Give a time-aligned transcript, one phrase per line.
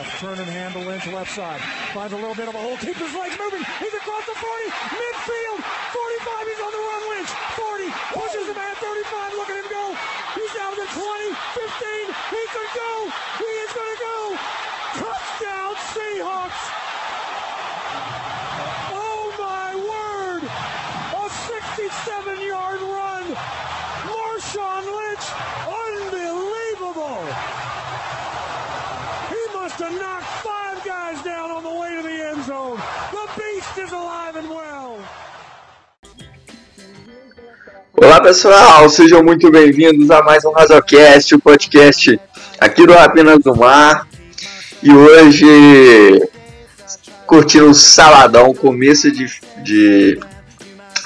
[0.00, 0.20] left.
[0.20, 1.60] Turn and handle Lynch left side.
[1.92, 2.76] Finds a little bit of a hole.
[2.78, 3.60] Keeps his legs moving.
[3.84, 4.48] He's across the 40.
[4.96, 5.60] Midfield.
[5.60, 6.48] 45.
[6.48, 7.02] He's on the run.
[7.12, 7.30] Lynch.
[7.60, 7.84] 40.
[8.16, 9.36] Pushes him at 35.
[9.36, 9.84] Look at him go.
[10.40, 11.36] He's down to 20.
[11.52, 12.16] 15.
[12.32, 12.92] He could go.
[13.44, 14.16] He is going to go.
[15.04, 16.89] Touchdown Seahawks.
[29.98, 32.78] Knocked five guys down on the way to the end zone.
[33.10, 34.98] The beast is alive and well.
[37.96, 42.20] Olá pessoal, sejam muito bem-vindos a mais um Razocast, o podcast
[42.60, 44.06] aqui do Apenas do Mar.
[44.80, 46.22] E hoje,
[47.26, 49.26] curtindo um saladão, começo de,
[49.64, 50.20] de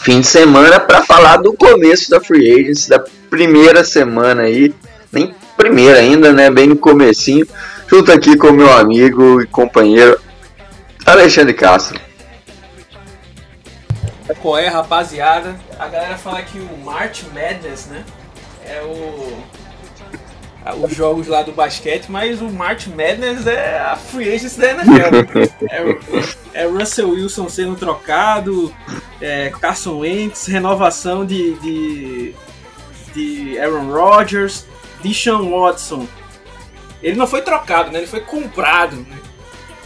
[0.02, 4.74] fim de semana, para falar do começo da Free Agency, da primeira semana aí,
[5.10, 7.46] nem primeira ainda, né, bem no comecinho,
[7.86, 10.20] junto aqui com meu amigo e companheiro
[11.04, 12.00] Alexandre Castro.
[14.40, 15.58] Qual é, rapaziada?
[15.78, 18.04] A galera fala que o March Madness, né?
[18.64, 19.42] É o.
[20.82, 25.48] Os jogos lá do basquete, mas o March Madness é a free agents da NFL.
[25.70, 28.74] é, é Russell Wilson sendo trocado,
[29.20, 32.34] é Carson Wentz, renovação de, de,
[33.14, 34.66] de Aaron Rodgers,
[35.02, 36.06] Deshaun Watson.
[37.04, 37.98] Ele não foi trocado, né?
[37.98, 39.18] Ele foi comprado né?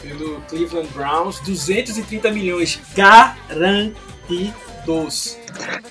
[0.01, 4.55] pelo Cleveland Browns, 230 milhões garantidos
[4.87, 5.39] dos.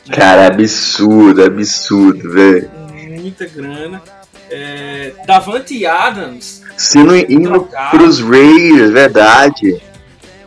[0.09, 2.71] Cara, absurdo, absurdo, velho.
[2.93, 4.01] Muita grana.
[4.49, 6.63] É, Davante Adams.
[6.77, 9.81] Sendo indo pros Raiders, verdade.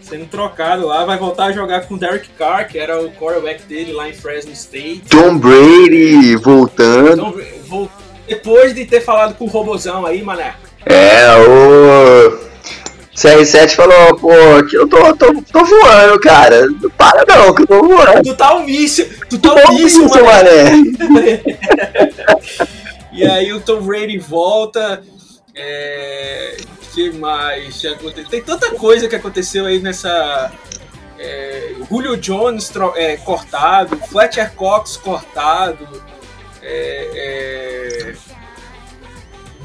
[0.01, 3.63] Sendo trocado lá, vai voltar a jogar com o Derek Carr, que era o quarterback
[3.65, 5.03] dele lá em Fresno State.
[5.11, 7.33] Tom Brady voltando.
[7.69, 7.89] Tom,
[8.27, 10.55] depois de ter falado com o Robozão aí, mané.
[10.87, 12.51] É, o.
[13.15, 16.67] CR7 falou, pô, aqui eu tô, tô, tô voando, cara.
[16.67, 18.23] Não para não, que eu tô voando.
[18.23, 20.73] Tu tá um míssil, tu tá um míssil, mané.
[23.13, 25.03] e aí o Tom Brady volta.
[25.55, 26.57] É,
[26.95, 27.83] que mais?
[28.31, 30.51] Tem tanta coisa que aconteceu aí nessa.
[31.19, 35.87] É, Julio Jones é, cortado, Fletcher Cox cortado,
[36.63, 37.00] é,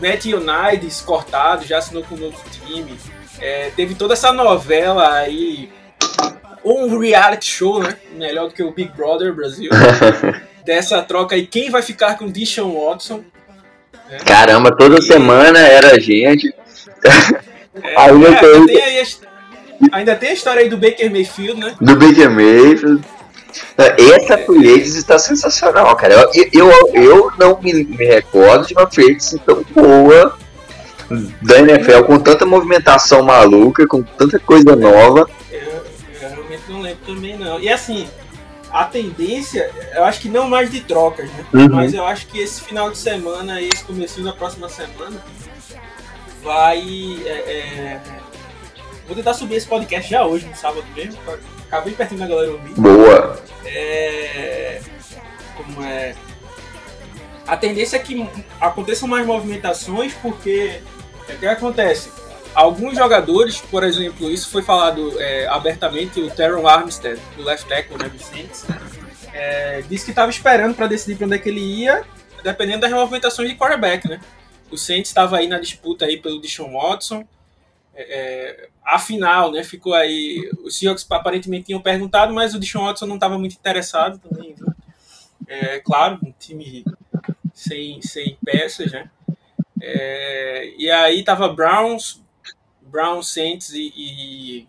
[0.01, 2.97] Matt United cortado, já assinou com um novo time.
[3.39, 5.69] É, teve toda essa novela aí,
[6.63, 7.97] um reality show, né?
[8.13, 9.69] Melhor do que o Big Brother Brasil.
[10.65, 13.23] dessa troca aí, quem vai ficar com Deshaun Watson?
[14.09, 14.17] Né?
[14.25, 15.01] Caramba, toda e...
[15.01, 16.53] semana era gente.
[17.83, 18.65] É, ainda, é.
[18.65, 19.07] Tem aí,
[19.91, 21.75] ainda tem a história aí do Baker Mayfield, né?
[21.79, 23.03] Do Baker Mayfield.
[23.77, 26.29] Essa free está sensacional, cara.
[26.33, 30.37] Eu, eu, eu não me, me recordo de uma free tão boa
[31.41, 35.29] da NFL com tanta movimentação maluca, com tanta coisa nova.
[35.51, 35.59] Eu,
[36.21, 37.59] eu realmente não lembro também não.
[37.59, 38.07] E assim,
[38.71, 41.45] a tendência, eu acho que não mais de trocas, né?
[41.53, 41.69] Uhum.
[41.69, 45.23] Mas eu acho que esse final de semana e esse começo da próxima semana
[46.43, 46.79] vai.
[47.25, 48.01] É, é...
[49.07, 51.19] Vou tentar subir esse podcast já hoje, no sábado mesmo.
[51.75, 52.73] Acabei pertinho da galera ouvir.
[52.75, 53.37] Boa!
[53.65, 54.81] É...
[55.57, 56.15] Como é.
[57.45, 58.27] A tendência é que
[58.61, 60.81] aconteçam mais movimentações, porque
[61.29, 62.09] o que acontece?
[62.53, 67.97] Alguns jogadores, por exemplo, isso foi falado é, abertamente, o Teron Armstead, do left tackle
[67.97, 68.65] né, do Saints,
[69.33, 72.05] é, disse que estava esperando para decidir para onde é que ele ia,
[72.41, 74.21] dependendo das movimentações de quarterback, né?
[74.71, 77.27] O Saints estava aí na disputa aí pelo Deshaun Watson,
[77.95, 83.05] é, é, afinal, né, ficou aí, os Seahawks aparentemente tinham perguntado, mas o Deshaun Watson
[83.05, 84.73] não estava muito interessado também, né?
[85.47, 86.83] É, claro, um time
[87.53, 89.09] sem, sem peças, né?
[89.81, 92.21] É, e aí tava Browns,
[92.81, 94.67] Browns, Saints e, e,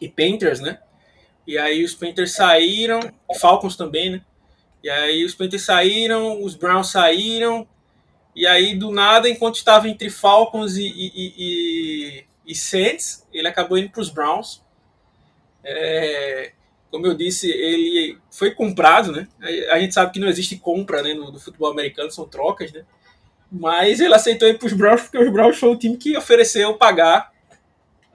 [0.00, 0.80] e, Panthers, né?
[1.46, 3.00] E aí os Panthers saíram,
[3.40, 4.22] Falcons também, né?
[4.82, 7.66] E aí os Panthers saíram, os Browns saíram,
[8.34, 13.76] e aí do nada, enquanto estava entre Falcons e, e, e, e Saints, ele acabou
[13.76, 14.62] indo para os Browns.
[15.62, 16.52] É,
[16.90, 19.28] como eu disse, ele foi comprado, né?
[19.70, 22.84] A gente sabe que não existe compra né, no, no futebol americano, são trocas, né?
[23.50, 26.74] Mas ele aceitou ir para os Browns porque os Browns foi o time que ofereceu
[26.74, 27.32] pagar,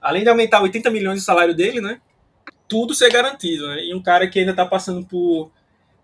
[0.02, 2.00] além de aumentar 80 milhões de salário dele, né?
[2.66, 3.84] Tudo ser garantido, né?
[3.84, 5.50] E um cara que ainda está passando por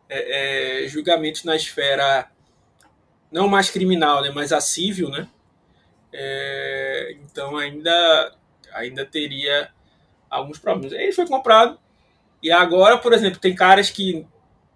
[0.08, 2.28] é, é, julgamentos na esfera
[3.34, 4.30] não mais criminal, né?
[4.32, 5.28] Mas a civil, né?
[6.12, 8.32] É, então ainda,
[8.72, 9.68] ainda teria
[10.30, 10.92] alguns problemas.
[10.92, 11.76] Ele foi comprado
[12.40, 14.24] e agora, por exemplo, tem caras que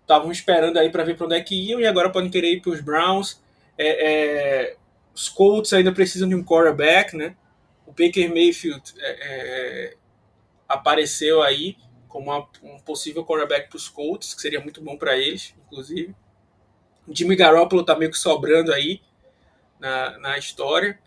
[0.03, 2.61] estavam esperando aí para ver para onde é que iam e agora podem querer ir
[2.61, 3.41] para os Browns.
[3.79, 4.77] É, é,
[5.15, 7.37] os Colts ainda precisam de um quarterback, né?
[7.89, 9.97] o Baker Mayfield é, é,
[10.69, 11.77] apareceu aí
[12.07, 16.15] como uma, um possível cornerback para os Colts, que seria muito bom para eles, inclusive.
[17.11, 19.01] Jimmy Garoppolo está meio que sobrando aí
[19.81, 20.99] na, na história.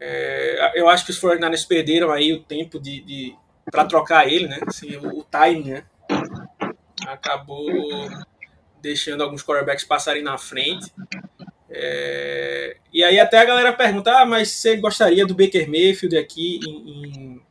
[0.00, 3.36] É, eu acho que os 49ers perderam aí o tempo de, de
[3.70, 4.58] para trocar ele, né?
[4.66, 5.84] Assim, o, o time, né?
[7.06, 7.66] Acabou
[8.80, 10.92] deixando alguns quarterbacks passarem na frente.
[11.70, 16.60] É, e aí até a galera pergunta, ah, mas você gostaria do Baker Mayfield aqui
[16.66, 17.42] em, em,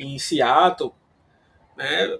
[0.00, 0.92] em Seattle?
[1.76, 2.18] Né?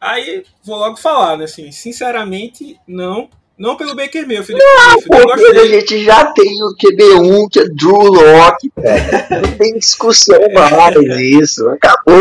[0.00, 1.44] Aí vou logo falar, né?
[1.44, 3.28] Assim, sinceramente, não.
[3.58, 4.62] Não pelo Baker Mayfield.
[4.62, 10.40] Não, porque a gente já tem o QB1, que é Drew Locke, Não tem discussão
[10.54, 11.68] mais isso.
[11.68, 12.14] Acabou.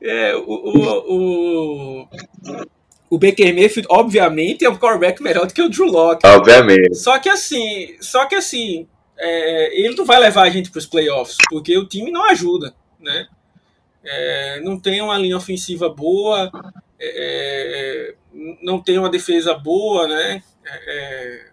[0.00, 2.06] É, o, o, o,
[3.10, 6.24] o Baker Mayfield, obviamente, é um quarterback melhor do que o Drew Locke.
[6.24, 6.94] Obviamente.
[6.94, 8.86] Só que assim, só que assim,
[9.18, 12.72] é, ele não vai levar a gente para os playoffs, porque o time não ajuda,
[13.00, 13.26] né?
[14.04, 16.50] É, não tem uma linha ofensiva boa,
[16.98, 18.14] é,
[18.62, 20.42] não tem uma defesa boa, né?
[20.64, 21.46] É, é,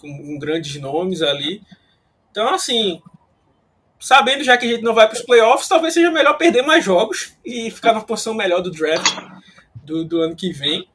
[0.00, 1.62] com, com, grandes nomes ali.
[2.30, 3.00] Então, assim,
[3.98, 6.84] sabendo já que a gente não vai para os playoffs, talvez seja melhor perder mais
[6.84, 9.16] jogos e ficar na posição melhor do draft
[9.84, 10.88] do, do ano que vem.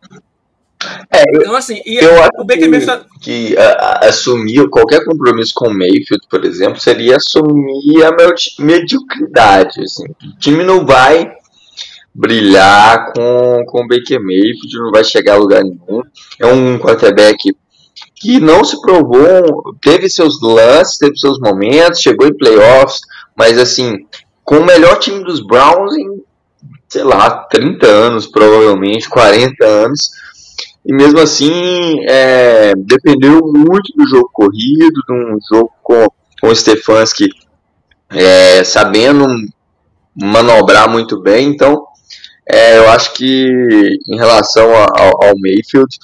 [1.12, 3.06] É, então, assim, eu acho Baker Mayfield...
[3.22, 8.16] que, que a, assumir qualquer compromisso com o Mayfield, por exemplo, seria assumir a
[8.60, 9.82] mediocridade.
[9.82, 10.06] Assim.
[10.06, 11.30] O time não vai
[12.20, 16.04] brilhar com, com o Baker Mayfield, não vai chegar a lugar nenhum.
[16.38, 17.56] É um quarterback
[18.16, 23.00] que não se provou, teve seus lances, teve seus momentos, chegou em playoffs,
[23.38, 23.96] mas assim,
[24.44, 26.22] com o melhor time dos Browns em
[26.90, 30.10] sei lá, 30 anos, provavelmente, 40 anos.
[30.84, 36.08] E mesmo assim, é, dependeu muito do jogo corrido, de um jogo com,
[36.42, 37.30] com o Stefanski
[38.10, 39.28] é, sabendo
[40.16, 41.48] manobrar muito bem.
[41.50, 41.86] Então,
[42.52, 43.48] é, eu acho que
[44.08, 45.96] em relação ao, ao Mayfield,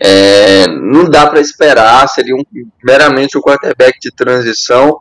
[0.00, 2.42] é, não dá para esperar, seria um,
[2.82, 4.98] meramente um quarterback de transição.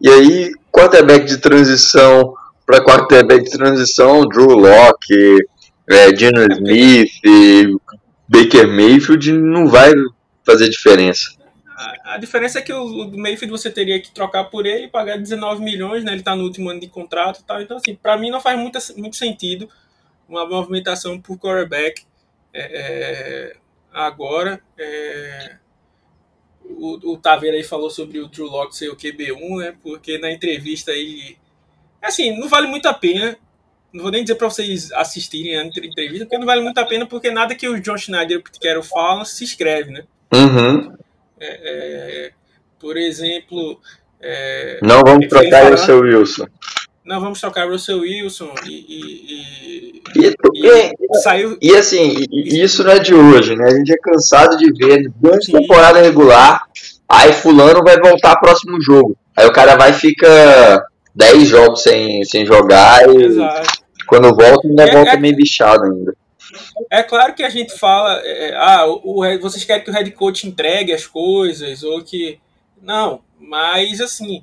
[0.00, 2.32] E aí, quarterback de transição
[2.64, 5.38] para quarterback de transição, Drew Locke,
[5.90, 7.10] é, Dino Smith,
[8.28, 9.92] Baker Mayfield não vai
[10.46, 11.30] fazer diferença.
[12.04, 16.04] A, diferença é que o, Mayfield você teria que trocar por ele pagar 19 milhões,
[16.04, 16.12] né?
[16.12, 17.60] Ele está no último ano de contrato e tal.
[17.60, 19.68] Então, assim, para mim não faz muito, muito sentido
[20.28, 22.04] uma movimentação por quarterback
[22.52, 23.56] é, é,
[23.92, 24.60] agora.
[24.78, 25.56] É,
[26.64, 29.76] o, o Taveira aí falou sobre o Drew Locke ser o QB1, né?
[29.82, 31.36] Porque na entrevista aí
[32.04, 33.36] Assim, não vale muito a pena.
[33.92, 37.06] Não vou nem dizer para vocês assistirem a entrevista, porque não vale muito a pena,
[37.06, 40.04] porque nada que o John Schneider e o Carroll falam se escreve, né?
[40.34, 40.94] Uhum.
[41.40, 41.46] É,
[42.26, 42.30] é,
[42.78, 43.80] por exemplo.
[44.20, 46.46] É, não vamos trocar o Russell Wilson.
[47.04, 48.72] Não vamos trocar o Russell Wilson e.
[48.72, 51.58] e, e, e, e saiu.
[51.60, 53.66] E assim, isso não é de hoje, né?
[53.66, 56.62] A gente é cansado de ver durante temporada regular.
[57.06, 59.16] Aí fulano vai voltar próximo jogo.
[59.36, 63.82] Aí o cara vai e fica 10 jogos sem, sem jogar e Exato.
[64.06, 66.16] quando volta ainda é, volta é, meio bichado ainda.
[66.90, 69.92] É claro que a gente fala, é, é, ah, o, o, vocês querem que o
[69.92, 72.38] head coach entregue as coisas, ou que.
[72.80, 74.42] Não, mas assim,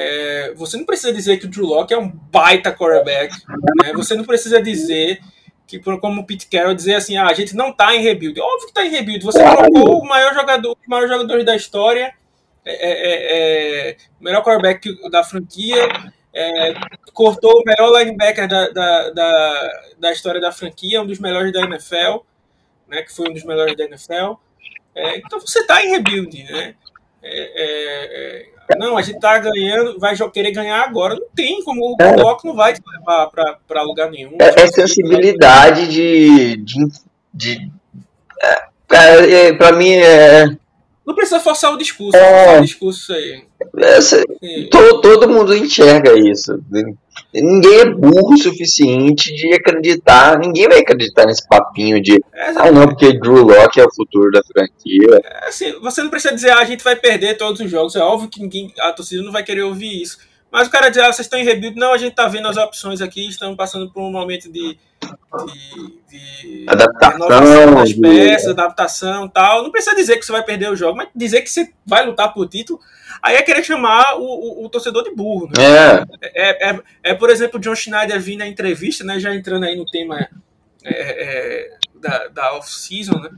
[0.00, 3.34] é, você não precisa dizer que o Drew Locke é um baita quarterback,
[3.82, 3.92] né?
[3.94, 5.20] Você não precisa dizer
[5.66, 8.40] que, como o Pete Carroll, dizer assim, ah, a gente não tá em rebuild.
[8.40, 9.24] Óbvio que tá em rebuild.
[9.24, 12.14] Você trocou o maior jogador, o maior jogador da história
[12.64, 15.88] é, é, é, o melhor quarterback da franquia,
[16.32, 16.74] é,
[17.12, 21.62] cortou o melhor linebacker da, da, da, da, história da franquia, um dos melhores da
[21.62, 22.18] NFL,
[22.86, 24.34] né, que foi um dos melhores da NFL.
[24.94, 26.74] É, então você está em rebuild, né?
[28.76, 31.14] Não, a gente está ganhando, vai querer ganhar agora.
[31.14, 34.36] Não tem como, o bloco não vai te levar para lugar nenhum.
[34.40, 36.56] É, é sensibilidade de.
[36.56, 36.86] de,
[37.32, 37.70] de
[38.90, 40.56] é, para mim é
[41.08, 43.42] não precisa forçar o discurso, é, forçar o discurso aí.
[43.78, 44.22] Essa,
[44.70, 46.62] todo, todo mundo enxerga isso.
[47.32, 50.38] Ninguém é burro o suficiente de acreditar.
[50.38, 52.14] Ninguém vai acreditar nesse papinho de.
[52.34, 55.20] É, ah, não, porque Drew Locke é o futuro da franquia.
[55.24, 57.96] É, assim, você não precisa dizer, ah, a gente vai perder todos os jogos.
[57.96, 60.18] É óbvio que ninguém, a torcida não vai querer ouvir isso.
[60.50, 61.78] Mas o cara diz, ah, vocês estão em rebuild.
[61.78, 64.78] Não, a gente tá vendo as opções aqui, estamos passando por um momento de,
[65.46, 68.50] de, de adaptação, das peças, de...
[68.50, 69.62] adaptação tal.
[69.62, 72.32] Não precisa dizer que você vai perder o jogo, mas dizer que você vai lutar
[72.32, 72.80] por título,
[73.22, 75.48] aí é querer chamar o, o, o torcedor de burro.
[75.48, 75.62] Né?
[75.62, 76.48] É.
[76.48, 79.76] É, é, é, por exemplo, o John Schneider vindo na entrevista, né, já entrando aí
[79.76, 80.28] no tema
[80.82, 83.30] é, é, da, da off-season, né,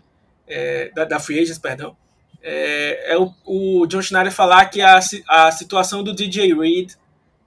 [0.47, 1.97] é, da, da free agents, perdão.
[2.43, 6.93] É, é o, o, John Schneider falar que a, a situação do DJ Reed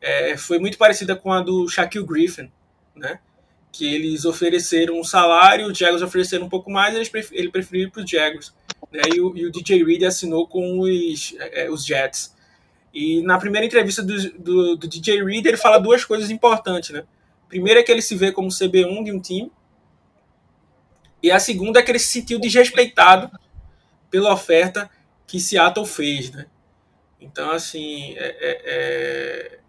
[0.01, 2.51] é, foi muito parecida com a do Shaquille Griffin,
[2.95, 3.19] né?
[3.71, 7.87] Que eles ofereceram um salário, os Jaguars ofereceram um pouco mais, eles pref ele preferiu
[7.87, 8.53] ir para os Jaguars.
[8.91, 9.01] Né?
[9.15, 12.35] E, o, e o DJ Reed assinou com os, é, os Jets.
[12.93, 17.03] E na primeira entrevista do, do, do, DJ Reed, ele fala duas coisas importantes, né?
[17.49, 19.51] Primeiro é que ele se vê como CB1 de um time,
[21.23, 23.31] e a segunda é que ele se sentiu desrespeitado
[24.13, 24.87] pela oferta
[25.25, 26.45] que Seattle fez, né?
[27.19, 29.59] Então, assim, é, é, é...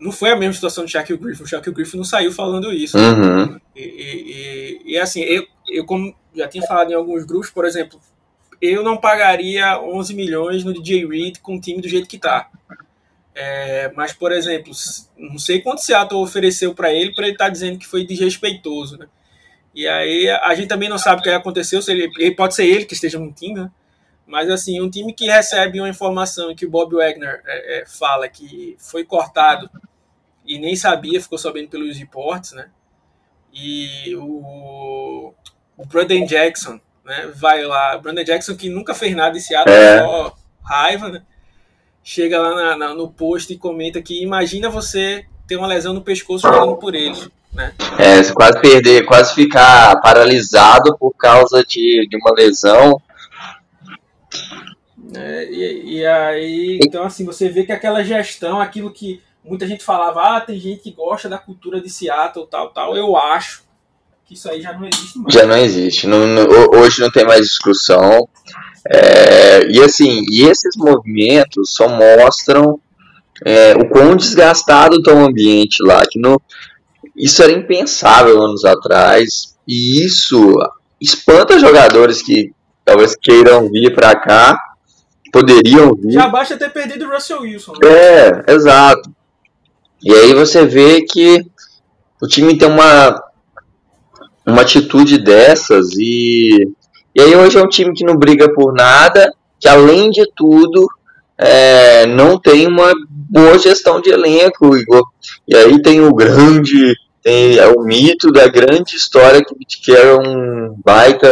[0.00, 1.44] não foi a mesma situação do Shaquille Griffin.
[1.44, 2.98] O Shaquille Griffin não saiu falando isso.
[2.98, 3.60] Uhum.
[3.76, 8.00] E, e, e, assim, eu, eu como já tinha falado em alguns grupos, por exemplo,
[8.60, 12.50] eu não pagaria 11 milhões no DJ Reed com o time do jeito que tá.
[13.32, 14.72] É, mas, por exemplo,
[15.16, 18.98] não sei quanto Seattle ofereceu para ele para ele estar tá dizendo que foi desrespeitoso,
[18.98, 19.06] né?
[19.74, 22.66] E aí a gente também não sabe o que aconteceu, se ele, ele pode ser
[22.66, 23.70] ele que esteja mentindo, né?
[24.26, 28.28] Mas assim, um time que recebe uma informação que o Bob Wagner é, é, fala
[28.28, 29.70] que foi cortado
[30.44, 32.68] e nem sabia, ficou sabendo pelos reportes, né?
[33.52, 35.32] E o,
[35.76, 37.32] o Brandon Jackson, né?
[37.34, 40.00] Vai lá, Brandon Jackson que nunca fez nada em Seattle, é.
[40.00, 41.22] só raiva, né?
[42.04, 46.02] Chega lá na, na, no post e comenta que imagina você ter uma lesão no
[46.02, 47.30] pescoço jogando por eles.
[47.52, 47.72] Né?
[47.98, 53.00] É, quase perder, quase ficar paralisado por causa de, de uma lesão.
[55.14, 59.82] É, e, e, aí, então assim, você vê que aquela gestão, aquilo que muita gente
[59.82, 63.62] falava, ah, tem gente que gosta da cultura de Seattle, tal, tal, eu acho
[64.26, 65.34] que isso aí já não existe mais.
[65.34, 68.28] Já não existe, não, não, hoje não tem mais discussão.
[68.86, 72.78] É, e assim, e esses movimentos só mostram
[73.44, 76.40] é, o quão desgastado está o ambiente lá, que no,
[77.18, 80.54] isso era impensável anos atrás, e isso
[81.00, 82.52] espanta jogadores que
[82.84, 84.58] talvez queiram vir para cá,
[85.32, 86.12] poderiam vir.
[86.12, 87.72] Já basta ter perdido o Russell Wilson.
[87.72, 87.88] Né?
[87.88, 89.10] É, exato.
[90.02, 91.44] E aí você vê que
[92.22, 93.20] o time tem uma,
[94.46, 96.68] uma atitude dessas e,
[97.14, 100.88] e aí hoje é um time que não briga por nada, que além de tudo
[101.36, 104.76] é, não tem uma boa gestão de elenco.
[105.46, 106.94] E aí tem o grande
[107.28, 111.28] tem é o mito da grande história que, era um baita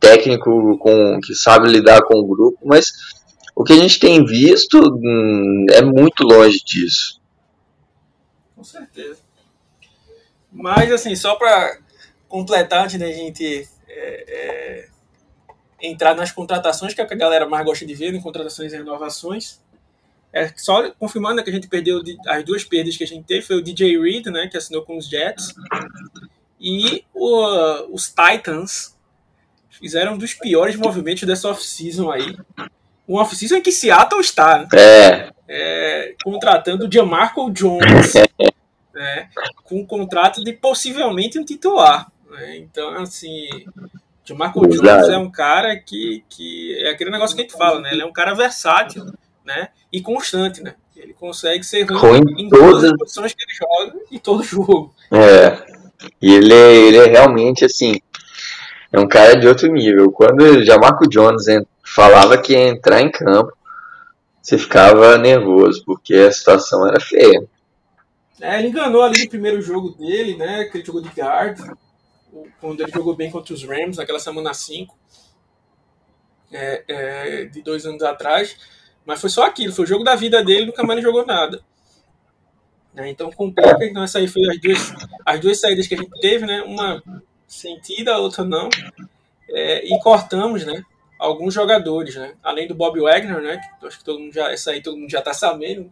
[0.00, 2.90] técnico com, que sabe lidar com o grupo, mas
[3.54, 7.20] o que a gente tem visto hum, é muito longe disso.
[8.56, 9.18] Com certeza.
[10.50, 11.78] Mas, assim, só para
[12.28, 14.88] completar, antes da gente é, é,
[15.80, 18.72] entrar nas contratações, que é o que a galera mais gosta de ver, em contratações
[18.72, 19.60] e renovações,
[20.32, 23.56] é, só confirmando que a gente perdeu as duas perdas que a gente teve foi
[23.56, 25.54] o DJ Reed, né, que assinou com os Jets,
[26.58, 28.96] e o, os Titans
[29.70, 32.36] fizeram um dos piores movimentos dessa off-season aí.
[33.06, 34.68] Um off-season em que Seattle está, né?
[34.74, 35.32] é.
[35.48, 38.14] É, contratando o Jamarco Jones,
[38.94, 39.28] né,
[39.64, 42.10] com um contrato de possivelmente um titular.
[42.30, 42.56] Né?
[42.56, 43.48] Então, assim,
[44.24, 47.92] Jamarco Jones é um cara que, que é aquele negócio que a gente fala, né?
[47.92, 49.04] Ele é um cara versátil
[49.44, 49.68] né?
[49.92, 50.74] E constante, né?
[50.96, 54.94] Ele consegue ser ruim, em todas as posições que ele joga e todo jogo.
[55.10, 55.82] É.
[56.20, 58.00] E ele, é, ele é realmente assim.
[58.92, 60.12] É um cara de outro nível.
[60.12, 61.46] Quando já Marco Jones
[61.82, 63.52] falava que ia entrar em campo,
[64.40, 67.48] você ficava nervoso, porque a situação era feia.
[68.40, 70.64] É, ele enganou ali no primeiro jogo dele, né?
[70.64, 71.58] Que ele jogou de guard.
[72.60, 74.98] Quando ele jogou bem contra os Rams, naquela semana 5.
[76.50, 78.56] É, é, de dois anos atrás.
[79.04, 81.60] Mas foi só aquilo, foi o jogo da vida dele, nunca mais ele jogou nada.
[82.94, 83.10] Né?
[83.10, 84.94] Então complica, então essa aí foi as duas,
[85.24, 86.62] as duas saídas que a gente teve, né?
[86.62, 87.02] Uma
[87.46, 88.68] sentida, a outra não.
[89.48, 90.82] É, e cortamos, né?
[91.18, 92.34] Alguns jogadores, né?
[92.42, 93.60] Além do Bob Wagner, né?
[93.80, 95.90] Que acho que todo mundo já, essa aí todo mundo já tá sabendo.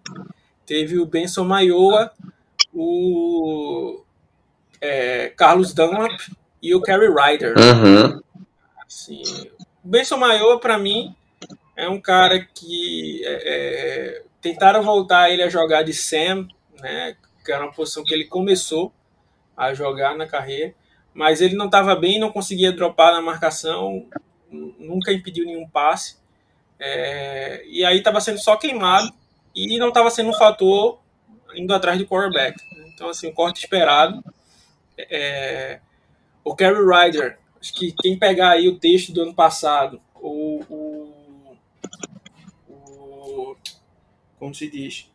[0.67, 2.13] Teve o Benson Maioa,
[2.73, 4.03] o
[4.81, 6.21] é, Carlos Dunlap
[6.63, 7.55] e o Kerry Ryder.
[7.57, 8.21] Uhum.
[8.87, 9.23] Assim,
[9.85, 11.15] o Benson Maioa, para mim,
[11.81, 16.47] é um cara que é, é, tentaram voltar ele a jogar de Sam,
[16.79, 18.93] né, que era uma posição que ele começou
[19.57, 20.75] a jogar na carreira,
[21.15, 24.07] mas ele não estava bem, não conseguia dropar na marcação,
[24.51, 26.19] nunca impediu nenhum passe,
[26.79, 29.11] é, e aí estava sendo só queimado
[29.55, 31.01] e não estava sendo um fator
[31.55, 32.63] indo atrás do quarterback.
[32.93, 34.23] Então, assim, um corte esperado.
[34.99, 35.81] É,
[36.45, 40.90] o Kerry Ryder, acho que quem pegar aí o texto do ano passado, o, o
[44.41, 45.09] como se diz,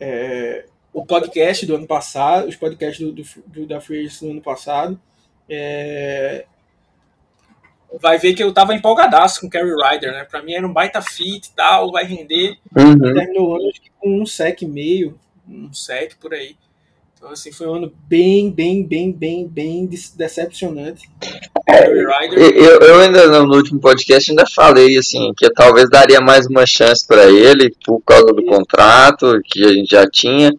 [0.00, 4.40] é, o podcast do ano passado, os podcasts do, do, do da Free do ano
[4.40, 4.98] passado,
[5.48, 6.46] é,
[8.00, 10.24] vai ver que eu tava empolgadaço com o Kerry Ryder, né?
[10.24, 12.56] Pra mim era um baita fit e tal, vai render.
[12.76, 12.98] Uhum.
[12.98, 16.56] Terminou o ano com um sec e meio, um sec por aí.
[17.24, 21.08] Então, assim, foi um ano bem, bem, bem, bem, bem decepcionante.
[21.66, 22.38] Ryder.
[22.38, 27.06] Eu, eu ainda no último podcast ainda falei assim que talvez daria mais uma chance
[27.06, 30.52] para ele por causa do contrato que a gente já tinha,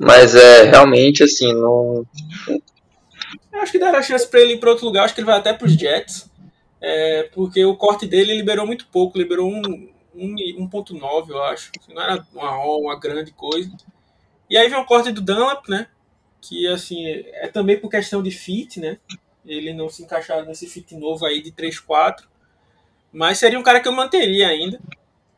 [0.00, 2.06] mas é realmente assim não.
[2.48, 5.04] Eu acho que dará chance para ele ir para outro lugar.
[5.04, 6.30] Acho que ele vai até para os Jets,
[6.80, 11.70] é, porque o corte dele liberou muito pouco, liberou um, um 1.9, eu acho.
[11.94, 13.70] Não era uma, uma grande coisa.
[14.48, 15.88] E aí vem o corte do Dunlap, né?
[16.40, 18.98] Que assim é também por questão de fit, né?
[19.44, 22.24] Ele não se encaixar nesse fit novo aí de 3-4.
[23.12, 24.80] Mas seria um cara que eu manteria ainda.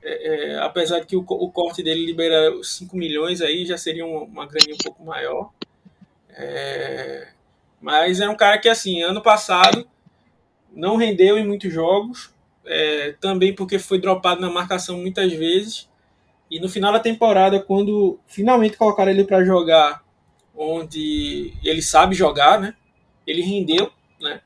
[0.03, 4.07] É, é, apesar de que o, o, corte dele libera 5 milhões aí, já seria
[4.07, 5.51] uma, uma graninha um pouco maior.
[6.31, 7.29] É,
[7.81, 9.87] mas é um cara que, assim, ano passado
[10.73, 12.33] não rendeu em muitos jogos,
[12.65, 15.88] é, também porque foi dropado na marcação muitas vezes.
[16.51, 20.03] E no final da temporada, quando finalmente colocaram ele para jogar
[20.57, 22.75] onde ele sabe jogar, né?
[23.27, 24.41] Ele rendeu, né?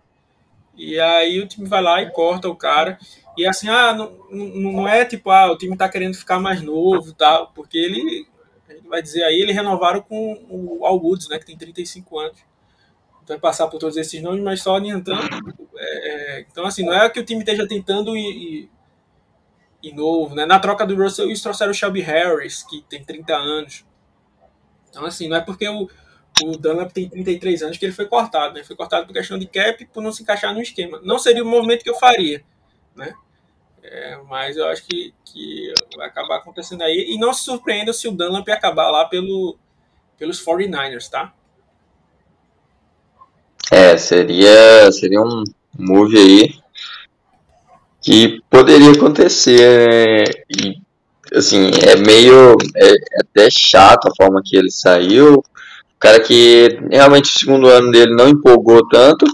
[0.76, 2.98] E aí o time vai lá e corta o cara.
[3.36, 7.12] E assim, ah, não, não é tipo, ah, o time tá querendo ficar mais novo
[7.14, 8.26] tal, porque ele,
[8.88, 12.38] vai dizer aí, ele renovaram com o Al Woods, né, que tem 35 anos.
[13.22, 15.56] Então vai passar por todos esses nomes, mas só adiantando.
[15.76, 18.70] É, é, então, assim, não é que o time esteja tentando ir, ir,
[19.82, 20.46] ir novo, né?
[20.46, 23.84] Na troca do Russell, eles trouxeram o Shelby Harris, que tem 30 anos.
[24.88, 25.88] Então, assim, não é porque o,
[26.44, 28.62] o Dunlap tem 33 anos que ele foi cortado, né?
[28.62, 31.00] Foi cortado por questão de cap por não se encaixar no esquema.
[31.02, 32.44] Não seria o movimento que eu faria,
[32.94, 33.12] né?
[33.82, 37.06] É, mas eu acho que, que vai acabar acontecendo aí.
[37.08, 39.58] E não se surpreenda se o Dunlap acabar lá pelo,
[40.16, 41.34] pelos 49ers, tá?
[43.70, 45.42] É, seria, seria um
[45.76, 46.61] move aí
[48.02, 50.44] que poderia acontecer.
[50.50, 50.76] E,
[51.34, 52.56] assim, é meio.
[52.76, 55.42] É, é até chato a forma que ele saiu
[56.02, 59.24] cara que realmente o segundo ano dele não empolgou tanto,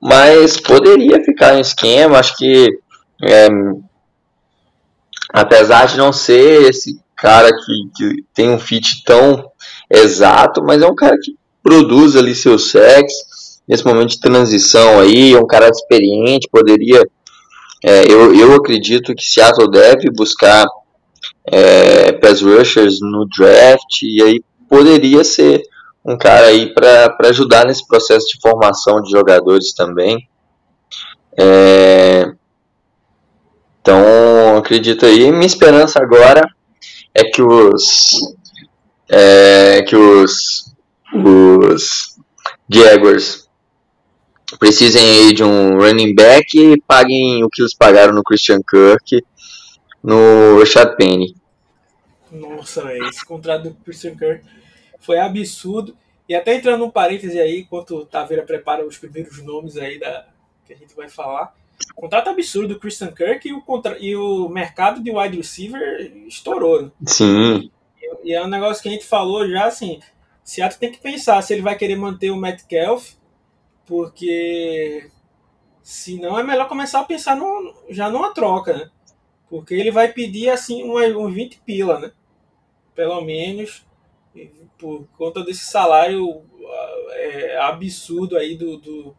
[0.00, 2.18] mas poderia ficar em esquema.
[2.18, 2.76] Acho que,
[3.22, 3.48] é,
[5.32, 9.48] apesar de não ser esse cara que, que tem um fit tão
[9.88, 13.16] exato, mas é um cara que produz ali seu sexo
[13.68, 17.08] nesse momento de transição aí, é um cara experiente, poderia.
[17.84, 20.66] É, eu, eu acredito que Seattle deve buscar
[21.44, 25.62] é, pass rushers no draft e aí poderia ser
[26.04, 30.28] um cara aí para ajudar nesse processo de formação de jogadores também.
[31.38, 32.32] É,
[33.80, 35.30] então, acredito aí.
[35.32, 36.48] Minha esperança agora
[37.14, 38.20] é que os
[39.08, 40.72] é, que os
[41.14, 42.16] os
[42.70, 43.41] Jaguars
[44.58, 49.24] precisem aí de um running back e paguem o que eles pagaram no Christian Kirk
[50.02, 51.34] no Rashad Penny.
[52.30, 54.44] Nossa, esse contrato do Christian Kirk
[55.00, 55.96] foi absurdo.
[56.28, 60.26] E até entrando num parêntese aí, enquanto Taveira prepara os primeiros nomes aí da,
[60.64, 61.54] que a gente vai falar.
[61.94, 66.82] Contrato absurdo do Christian Kirk e o, contra, e o mercado de wide receiver estourou.
[66.82, 66.90] Né?
[67.06, 67.70] Sim.
[68.00, 70.00] E, e, é um negócio que a gente falou já assim.
[70.44, 73.14] Seattle tem que pensar se ele vai querer manter o Metcalf,
[73.86, 75.10] porque
[75.82, 78.90] senão é melhor começar a pensar no, já numa troca, né?
[79.48, 82.12] Porque ele vai pedir assim uns um 20 pila, né?
[82.94, 83.84] Pelo menos
[84.78, 86.44] por conta desse salário
[87.10, 89.16] é, absurdo aí do, do,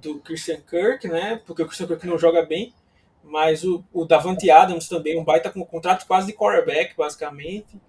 [0.00, 1.40] do, Christian Kirk, né?
[1.46, 2.74] Porque o Christian Kirk não joga bem,
[3.22, 7.80] mas o, o Davante Adams também, um baita com contrato quase de quarterback, basicamente.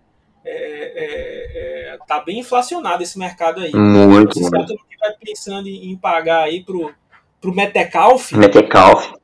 [0.46, 0.52] É,
[0.96, 3.74] é, é, tá bem inflacionado esse mercado aí.
[3.74, 4.40] Muito.
[4.40, 6.92] Você sabe que vai pensando em, pagar aí pro,
[7.40, 8.32] pro Metcalf.
[8.34, 9.12] Metcalf.
[9.12, 9.18] Né?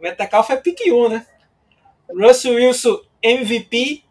[0.00, 1.26] Metcalf é pique 1, né?
[2.08, 4.02] Russell Wilson MVP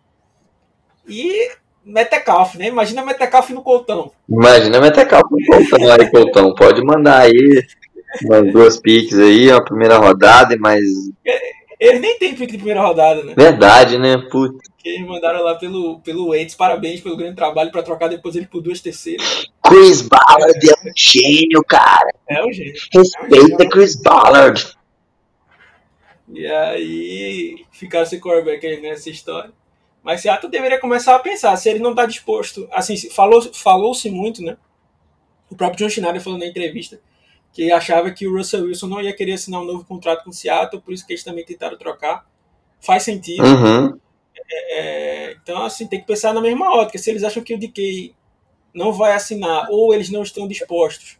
[1.07, 1.51] e
[1.85, 2.67] Metecalf, né?
[2.67, 4.11] Imagina Metecalf no Coltão.
[4.27, 6.55] Imagina Metecalf no Coltão aí, Coltão.
[6.55, 7.63] Pode mandar aí
[8.25, 10.83] umas duas piques aí, uma primeira rodada e mais.
[11.83, 13.33] Ele nem tem pique de primeira rodada, né?
[13.35, 14.17] Verdade, né?
[14.31, 14.57] Puta.
[14.77, 16.55] Que eles mandaram lá pelo, pelo Waits.
[16.55, 19.51] Parabéns pelo grande trabalho para trocar depois ele por duas terceiras.
[19.61, 22.07] Chris Ballard é um gênio, cara.
[22.29, 22.73] É um gênio.
[22.93, 24.77] Respeita é um Chris Ballard.
[26.33, 29.51] E aí ficaram sem quarterback aí nessa história.
[30.01, 32.65] Mas Seattle deveria começar a pensar se ele não está disposto.
[32.71, 34.55] Assim, falou-se falou muito, né?
[35.49, 37.01] O próprio John Schneider falou na entrevista
[37.53, 40.33] que achava que o Russell Wilson não ia querer assinar um novo contrato com o
[40.33, 42.25] Seattle, por isso que eles também tentaram trocar.
[42.81, 43.45] Faz sentido.
[43.45, 43.97] Uhum.
[44.49, 46.97] É, é então, assim, tem que pensar na mesma ótica.
[46.97, 48.15] Se eles acham que o DK
[48.73, 51.17] não vai assinar ou eles não estão dispostos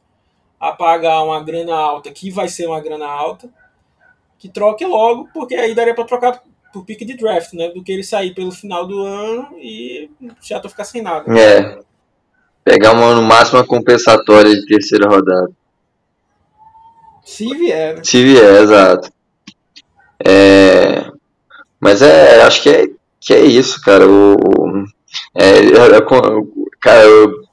[0.60, 3.50] a pagar uma grana alta, que vai ser uma grana alta,
[4.39, 6.41] que troque logo, porque aí daria para trocar
[6.74, 7.69] por pique de draft, né?
[7.69, 10.10] Do que ele sair pelo final do ano e
[10.41, 11.32] já tô ficar sem nada.
[11.38, 11.80] É.
[12.63, 15.52] Pegar uma, no máximo uma compensatória de terceira rodada.
[17.26, 18.04] Se vier, né?
[18.04, 19.12] Se vier, exato.
[20.26, 21.06] É,
[21.80, 22.88] mas é, acho que é,
[23.20, 24.08] que é isso, cara.
[24.08, 24.86] O, o
[25.36, 25.54] é,
[26.80, 27.44] cara, eu,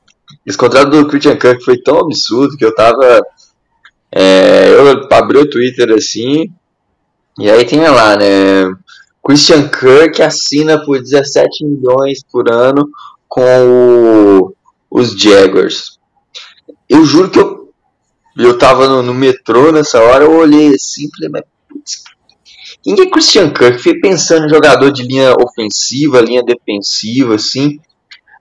[0.46, 3.22] esse contrato do Christian Kirk foi tão absurdo que eu tava.
[4.12, 6.52] É, eu abri o Twitter assim,
[7.38, 8.72] e aí tem lá, né?
[9.24, 12.88] Christian Kirk assina por 17 milhões por ano
[13.28, 14.54] com o,
[14.90, 15.98] os Jaguars.
[16.88, 17.49] Eu juro que eu,
[18.44, 22.02] eu tava no, no metrô nessa hora, eu olhei assim e falei, mas putz,
[22.82, 23.78] quem é Christian Kirk?
[23.78, 27.78] Fiquei pensando em jogador de linha ofensiva, linha defensiva, assim.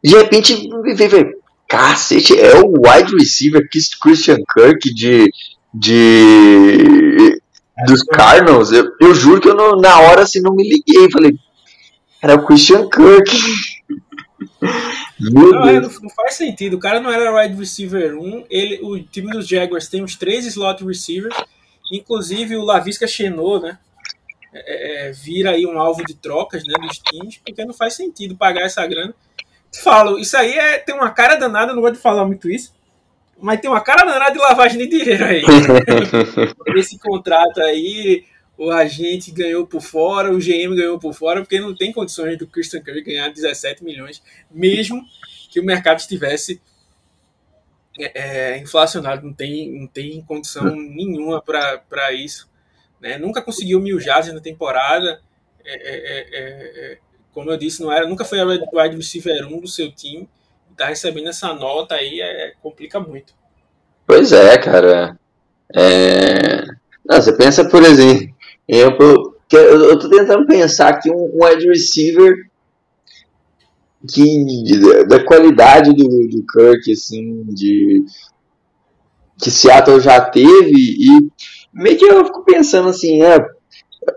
[0.04, 1.34] De repente, veio,
[1.68, 5.30] cacete, é o wide receiver Christian Kirk de,
[5.74, 7.40] de
[7.86, 8.72] dos Cardinals.
[8.72, 11.12] Eu, eu juro que eu não, na hora assim não me liguei.
[11.12, 11.32] Falei,
[12.22, 13.38] era o Christian Kirk.
[15.20, 16.76] Não, é, não, faz sentido.
[16.76, 18.46] O cara não era wide receiver 1.
[18.50, 21.36] Ele, o time dos Jaguars tem uns três slot receivers.
[21.92, 23.78] Inclusive o Lavisca Chenot, né?
[24.54, 28.36] É, é, vira aí um alvo de trocas né, dos times, porque não faz sentido
[28.36, 29.14] pagar essa grana
[29.78, 32.74] falo, isso aí é, tem uma cara danada, não gosto de falar muito isso,
[33.40, 35.44] mas tem uma cara danada de lavagem de dinheiro aí.
[36.76, 38.26] Esse contrato aí,
[38.60, 42.46] o agente ganhou por fora, o GM ganhou por fora, porque não tem condições do
[42.46, 45.02] Christian Curry ganhar 17 milhões, mesmo
[45.50, 46.62] que o mercado estivesse
[47.98, 52.50] é, é inflacionado, não tem, não tem condição nenhuma para isso.
[53.00, 53.18] Né?
[53.18, 55.22] Nunca conseguiu mil jardas na temporada.
[55.64, 56.98] É, é, é, é
[57.32, 60.28] como eu disse, não era, nunca foi a wide receiver 1 do seu time.
[60.76, 63.34] Tá recebendo essa nota aí é, complica muito.
[64.06, 65.18] Pois é, cara.
[65.74, 66.64] É...
[67.06, 68.34] Não, você pensa, por exemplo,
[68.78, 68.92] eu,
[69.52, 72.36] eu tô tentando pensar que um wide receiver
[74.08, 74.46] que
[75.08, 78.04] da qualidade do, do Kirk, assim, de
[79.42, 81.32] que Seattle já teve e
[81.74, 83.40] meio que eu fico pensando assim, é,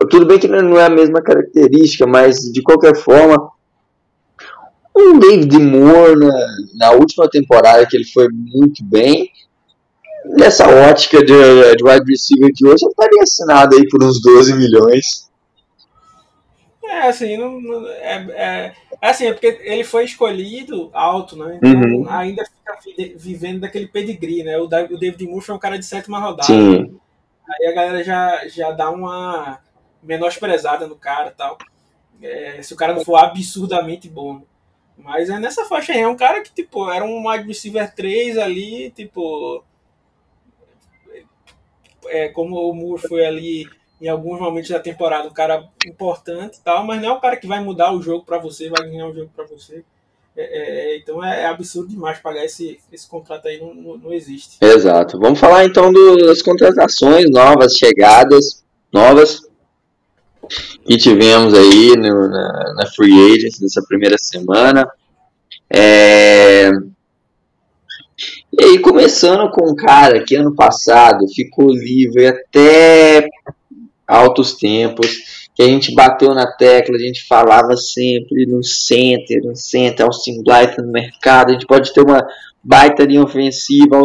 [0.09, 3.49] tudo bem que não é a mesma característica, mas de qualquer forma,
[4.95, 9.29] um David Moore na, na última temporada que ele foi muito bem,
[10.25, 11.25] nessa ótica de,
[11.75, 15.29] de wide receiver de hoje, ele estaria assinado aí por uns 12 milhões.
[16.85, 21.57] É, assim, não, não é, é, assim, é porque ele foi escolhido alto, né?
[21.57, 22.05] Então uhum.
[22.09, 22.77] ainda fica
[23.17, 24.57] vivendo daquele pedigree, né?
[24.57, 26.43] O David Moore foi um cara de sétima rodada.
[26.43, 26.99] Sim.
[27.49, 29.59] Aí a galera já, já dá uma
[30.01, 31.57] menosprezada no cara tal.
[32.21, 34.43] É, se o cara não for absurdamente bom.
[34.97, 35.99] Mas é nessa faixa aí.
[35.99, 39.63] É um cara que, tipo, era um wide receiver 3 ali, tipo.
[42.07, 43.67] É, como o Moore foi ali
[44.01, 47.47] em alguns momentos da temporada, um cara importante tal, mas não é o cara que
[47.47, 49.83] vai mudar o jogo para você, vai ganhar o jogo para você.
[50.35, 54.57] É, é, então é, é, absurdo demais pagar esse, esse contrato aí, não, não, existe.
[54.59, 55.19] Exato.
[55.19, 59.41] Vamos falar então do, das contratações novas, chegadas novas
[60.85, 64.89] que tivemos aí no, na, na Free Agents nessa primeira semana.
[65.69, 66.71] É...
[68.55, 73.27] E aí, começando com um cara que ano passado ficou livre até
[74.07, 79.55] altos tempos, que a gente bateu na tecla, a gente falava sempre no center, no
[79.55, 82.23] center, Austin Blythe no mercado, a gente pode ter uma
[82.63, 83.99] baita linha ofensiva,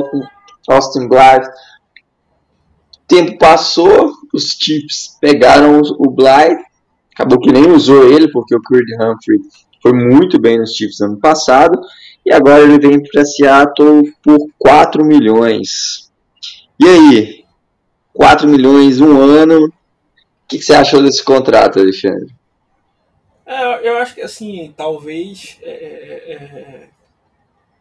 [0.66, 1.46] Austin Blythe.
[1.46, 6.64] O tempo passou, os Chiefs pegaram o Blythe,
[7.12, 9.40] acabou que nem usou ele, porque o Creed Humphrey
[9.82, 11.78] foi muito bem nos Chiefs ano passado,
[12.24, 16.10] e agora ele vem para Seattle por 4 milhões.
[16.78, 17.44] E aí?
[18.12, 19.66] 4 milhões um ano.
[19.66, 19.72] O
[20.46, 22.34] que, que você achou desse contrato, Alexandre?
[23.46, 25.58] É, eu acho que assim, talvez.
[25.62, 26.88] É, é, é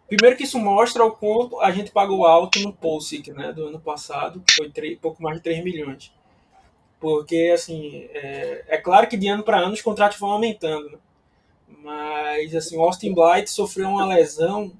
[0.07, 3.79] primeiro que isso mostra o quanto a gente pagou alto no Pulsic, né, do ano
[3.79, 6.13] passado, que foi 3, pouco mais de 3 milhões.
[6.99, 10.97] Porque, assim, é, é claro que de ano para ano os contratos vão aumentando, né?
[11.67, 14.71] Mas, assim, o Austin Blight sofreu uma lesão,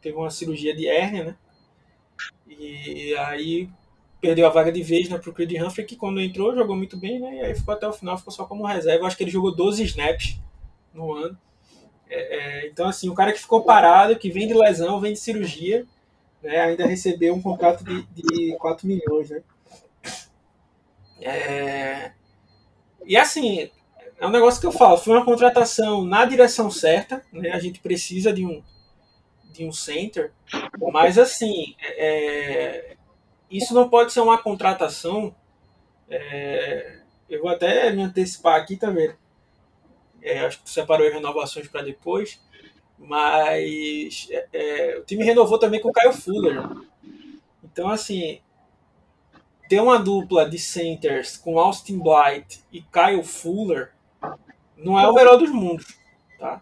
[0.00, 1.36] teve uma cirurgia de hérnia, né?
[2.48, 3.68] E aí
[4.20, 7.18] perdeu a vaga de vez né, pro Creed Humphrey, que quando entrou jogou muito bem,
[7.18, 7.36] né?
[7.36, 9.06] E aí ficou até o final, ficou só como reserva.
[9.06, 10.38] Acho que ele jogou 12 snaps
[10.94, 11.36] no ano.
[12.08, 15.18] É, é, então, assim, o cara que ficou parado, que vem de lesão, vem de
[15.18, 15.86] cirurgia,
[16.42, 19.42] né, ainda recebeu um contrato de, de 4 milhões, né?
[21.20, 22.12] É...
[23.04, 23.70] E assim,
[24.22, 27.50] é um negócio que eu falo, foi uma contratação na direção certa, né?
[27.50, 28.62] A gente precisa de um
[29.50, 30.32] de um center,
[30.92, 32.96] mas assim, é...
[33.50, 35.34] isso não pode ser uma contratação.
[36.08, 39.12] É, eu vou até me antecipar aqui também.
[40.22, 42.40] É, acho que separou as renovações para depois.
[42.96, 46.62] Mas é, é, o time renovou também com o Caio Fuller.
[47.64, 48.40] Então, assim,
[49.68, 53.91] ter uma dupla de centers com Austin Blight e Kyle Fuller
[54.82, 55.86] não é o melhor dos mundos,
[56.38, 56.60] tá?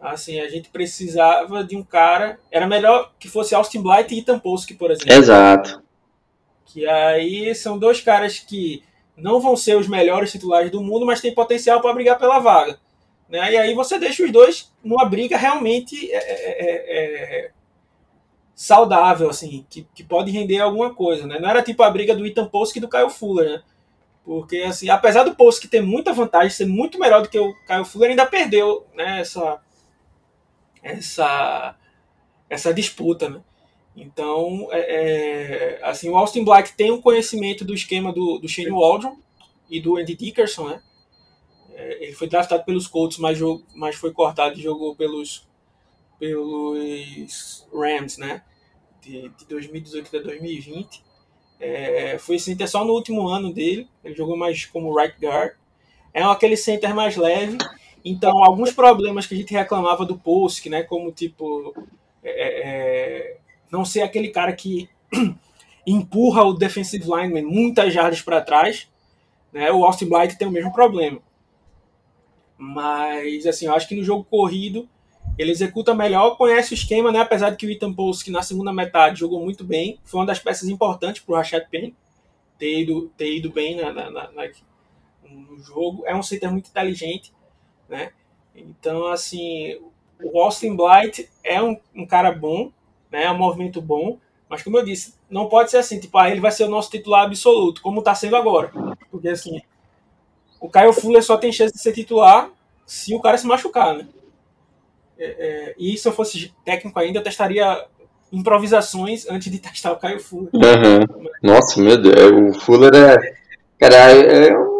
[0.00, 2.38] Assim, a gente precisava de um cara.
[2.50, 5.12] Era melhor que fosse Austin Blight e Ethan Polsky, por exemplo.
[5.12, 5.82] Exato.
[6.66, 8.82] Que aí são dois caras que
[9.16, 12.78] não vão ser os melhores titulares do mundo, mas têm potencial para brigar pela vaga.
[13.28, 13.52] Né?
[13.52, 17.50] E aí você deixa os dois numa briga realmente é, é, é, é
[18.54, 21.26] saudável, assim, que, que pode render alguma coisa.
[21.26, 21.38] Né?
[21.40, 23.62] Não era tipo a briga do Ethan Polsky e do Kyle Fuller, né?
[24.24, 27.84] Porque, assim, apesar do Polsky ter muita vantagem, ser muito melhor do que o Kyle
[27.84, 29.60] Fuller, ainda perdeu né, essa,
[30.82, 31.76] essa,
[32.48, 33.42] essa disputa, né?
[33.94, 38.70] Então, é, é, assim, o Austin Black tem um conhecimento do esquema do, do Shane
[38.70, 39.16] Waldron
[39.70, 40.82] e do Andy Dickerson, né?
[41.74, 43.38] É, ele foi draftado pelos Colts, mas,
[43.74, 45.46] mas foi cortado e jogou pelos,
[46.18, 48.42] pelos Rams, né?
[49.00, 51.04] De, de 2018 até 2020.
[51.60, 53.88] É, foi center só no último ano dele.
[54.04, 55.52] Ele jogou mais como right guard.
[56.12, 57.58] É aquele center mais leve.
[58.04, 60.82] Então, alguns problemas que a gente reclamava do Post, né?
[60.82, 61.74] Como tipo.
[62.22, 63.36] É, é,
[63.70, 64.88] não ser aquele cara que
[65.86, 68.88] empurra o defensive lineman muitas jardas para trás.
[69.52, 69.70] Né?
[69.72, 71.20] O Austin Blight tem o mesmo problema.
[72.56, 74.88] Mas, assim, eu acho que no jogo corrido
[75.36, 77.20] ele executa melhor, conhece o esquema, né?
[77.20, 80.26] Apesar de que o Ethan Post, que na segunda metade jogou muito bem, foi uma
[80.26, 81.94] das peças importantes para o Rashad Penny
[82.58, 84.50] ter ido, ter ido bem na, na, na,
[85.28, 86.04] no jogo.
[86.06, 87.32] É um center muito inteligente,
[87.88, 88.12] né?
[88.54, 89.80] Então, assim,
[90.22, 92.70] o Austin Blight é um, um cara bom,
[93.10, 93.24] né?
[93.24, 94.18] É um movimento bom,
[94.48, 96.90] mas como eu disse, não pode ser assim, tipo, ah, ele vai ser o nosso
[96.90, 98.70] titular absoluto, como está sendo agora.
[99.10, 99.60] Porque, assim,
[100.60, 102.50] o Kyle Fuller só tem chance de ser titular
[102.86, 104.06] se o cara se machucar, né?
[105.18, 107.84] É, é, e se eu fosse técnico ainda, eu testaria
[108.32, 110.50] improvisações antes de testar o Caio Fuller.
[110.52, 111.28] Uhum.
[111.42, 113.34] Nossa, meu Deus, o Fuller é.
[113.78, 114.74] Cara, é, é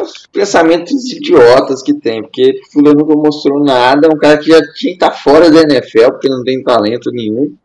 [0.00, 4.50] os pensamentos idiotas que tem, porque o Fuller nunca mostrou nada, é um cara que
[4.50, 7.56] já tinha que estar tá fora da NFL, porque não tem talento nenhum.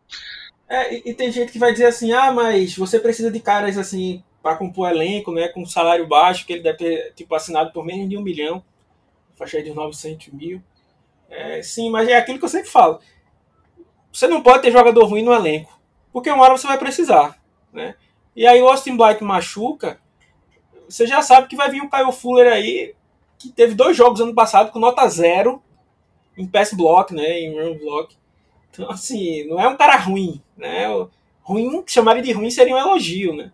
[0.68, 3.76] É, e, e, tem gente que vai dizer assim, ah, mas você precisa de caras
[3.76, 7.84] assim para compor elenco, né, com salário baixo, que ele deve ter tipo assinado por
[7.84, 8.62] menos de um milhão,
[9.36, 10.60] faixa de 900 mil.
[11.32, 13.00] É, sim, mas é aquilo que eu sempre falo.
[14.12, 15.80] Você não pode ter jogador ruim no elenco,
[16.12, 17.42] porque uma hora você vai precisar,
[17.72, 17.94] né?
[18.36, 19.98] E aí o Austin Blight machuca,
[20.86, 22.94] você já sabe que vai vir o Kyle Fuller aí,
[23.38, 25.62] que teve dois jogos ano passado com nota zero
[26.36, 28.14] em pass block, né, em run block.
[28.70, 30.86] Então, assim, não é um cara ruim, né?
[31.42, 33.50] Ruim, chamar ele de ruim seria um elogio, né?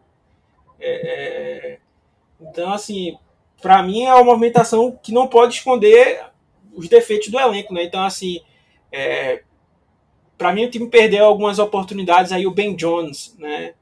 [0.80, 1.78] É, é
[2.40, 3.16] então, assim,
[3.60, 6.24] para mim é uma movimentação que não pode esconder
[6.72, 7.84] os defeitos do elenco, né?
[7.84, 8.40] Então, assim,
[8.92, 9.42] é,
[10.36, 13.74] para mim o time perdeu algumas oportunidades aí o Ben Jones, né?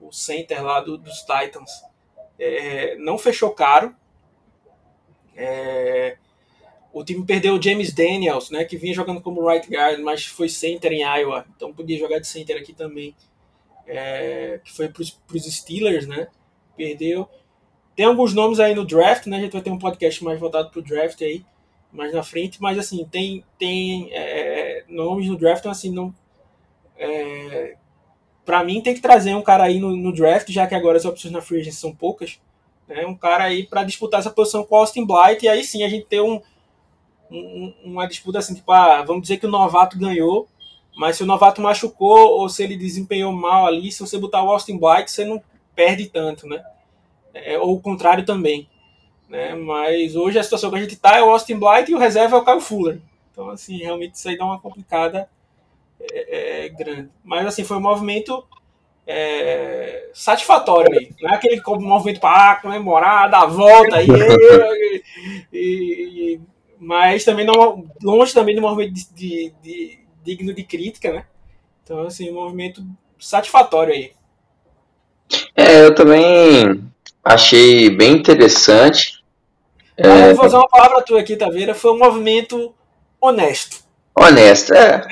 [0.00, 1.70] O center lá do, dos Titans.
[2.38, 3.94] É, não fechou caro.
[5.36, 6.16] É,
[6.92, 8.64] o time perdeu o James Daniels, né?
[8.64, 11.44] Que vinha jogando como right guard, mas foi center em Iowa.
[11.54, 13.14] Então podia jogar de center aqui também.
[13.86, 16.28] É, que foi para os Steelers, né?
[16.76, 17.28] Perdeu.
[17.94, 19.36] Tem alguns nomes aí no draft, né?
[19.36, 21.44] A gente vai ter um podcast mais voltado para o draft aí
[21.92, 26.14] mais na frente, mas assim, tem, tem é, nomes no draft, então assim, não.
[26.96, 27.76] É,
[28.44, 31.04] para mim tem que trazer um cara aí no, no, draft, já que agora as
[31.04, 32.40] opções na free agency são poucas,
[32.86, 33.06] né?
[33.06, 35.88] Um cara aí para disputar essa posição com o Austin Blight, e aí sim a
[35.88, 36.40] gente ter um,
[37.30, 40.48] um, uma disputa assim, tipo, ah, vamos dizer que o novato ganhou,
[40.96, 44.50] mas se o novato machucou ou se ele desempenhou mal ali, se você botar o
[44.50, 45.42] Austin Blight, você não
[45.74, 46.62] perde tanto, né?
[47.32, 48.68] É, ou o contrário também.
[49.30, 49.54] Né?
[49.54, 52.36] Mas hoje a situação que a gente está é o Austin Blight e o reserva
[52.36, 53.00] é o Kyle Fuller.
[53.30, 55.28] Então, assim, realmente isso aí dá uma complicada
[56.00, 57.08] é, é, grande.
[57.22, 58.44] Mas, assim, foi um movimento
[59.06, 61.12] é, satisfatório aí.
[61.22, 64.08] Não é aquele movimento para comemorar, dar a volta aí.
[65.52, 66.40] e, e,
[66.80, 71.24] mas também não, longe também do movimento de, de, de, digno de crítica, né?
[71.84, 72.84] Então, assim, um movimento
[73.16, 74.12] satisfatório aí.
[75.54, 76.84] É, eu também
[77.24, 79.19] achei bem interessante.
[80.02, 80.34] É...
[80.34, 82.74] vou usar uma palavra tua aqui, Taveira, foi um movimento
[83.20, 83.78] honesto.
[84.18, 85.06] Honesto, é.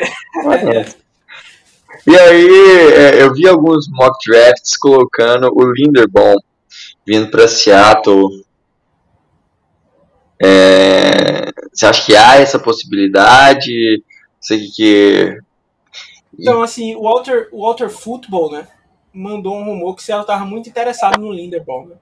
[0.45, 1.09] honesto.
[2.07, 6.37] E aí, é, eu vi alguns mock drafts colocando o Linderbaum
[7.07, 8.45] vindo para Seattle.
[10.41, 14.03] É, você acha que há essa possibilidade?
[14.41, 15.39] Sei que.
[16.39, 18.69] Então, assim, o Walter, o Walter Football, né?
[19.13, 21.87] mandou um rumor que o Seattle estava muito interessado no Linderbaum.
[21.87, 21.97] Né?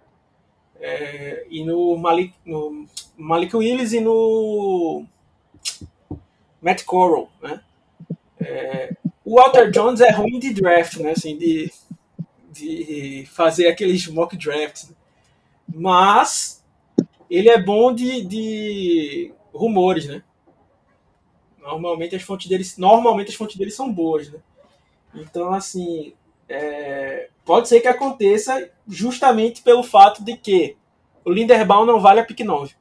[0.80, 2.86] É, e no Malik, no
[3.16, 5.04] Malik Willis e no
[6.60, 7.60] Matt Corral, né?
[8.40, 11.12] É, o Walter Jones é ruim de draft, né?
[11.12, 11.72] Assim, de,
[12.52, 14.92] de fazer aqueles mock drafts.
[15.72, 16.64] Mas
[17.30, 20.22] ele é bom de, de rumores, né?
[21.60, 24.38] Normalmente as fontes deles, normalmente as fontes deles são boas, né?
[25.14, 26.12] Então, assim,
[26.48, 30.76] é, pode ser que aconteça justamente pelo fato de que
[31.24, 32.74] o Linderbaum não vale a pick 9.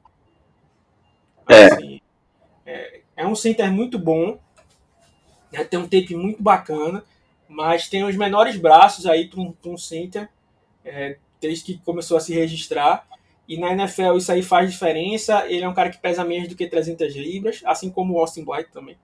[1.49, 1.65] É.
[1.65, 2.01] Assim,
[2.65, 4.39] é, é, um center muito bom,
[5.51, 7.03] né, tem um tape muito bacana,
[7.47, 10.29] mas tem os menores braços aí para um, um, center,
[10.83, 13.07] é, desde que começou a se registrar.
[13.47, 15.45] E na NFL isso aí faz diferença.
[15.47, 18.43] Ele é um cara que pesa menos do que 300 libras, assim como o Austin
[18.47, 18.97] White também.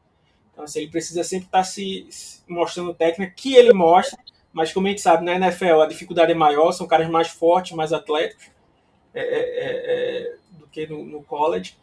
[0.52, 2.08] Então, assim, ele precisa sempre estar tá se,
[2.48, 4.20] mostrando técnica, que ele mostra,
[4.54, 7.72] mas como a gente sabe, na NFL a dificuldade é maior, são caras mais fortes,
[7.76, 8.50] mais atléticos
[9.14, 11.78] é, é, é, é do que no, no, college.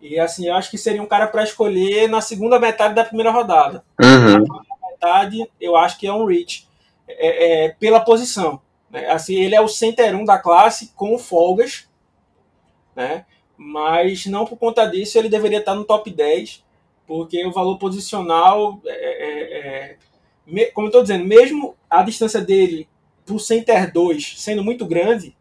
[0.00, 3.30] E assim, eu acho que seria um cara para escolher na segunda metade da primeira
[3.30, 3.84] rodada.
[4.00, 4.08] Uhum.
[4.08, 6.66] Na segunda metade, eu acho que é um reach
[7.06, 8.60] é, é, pela posição.
[8.90, 9.08] Né?
[9.08, 11.88] Assim, ele é o center 1 da classe com folgas,
[12.96, 13.24] né?
[13.56, 16.64] mas não por conta disso ele deveria estar no top 10,
[17.06, 19.96] porque o valor posicional, é
[20.72, 22.88] como eu estou dizendo, mesmo a distância dele
[23.26, 25.36] para o center 2 sendo muito grande,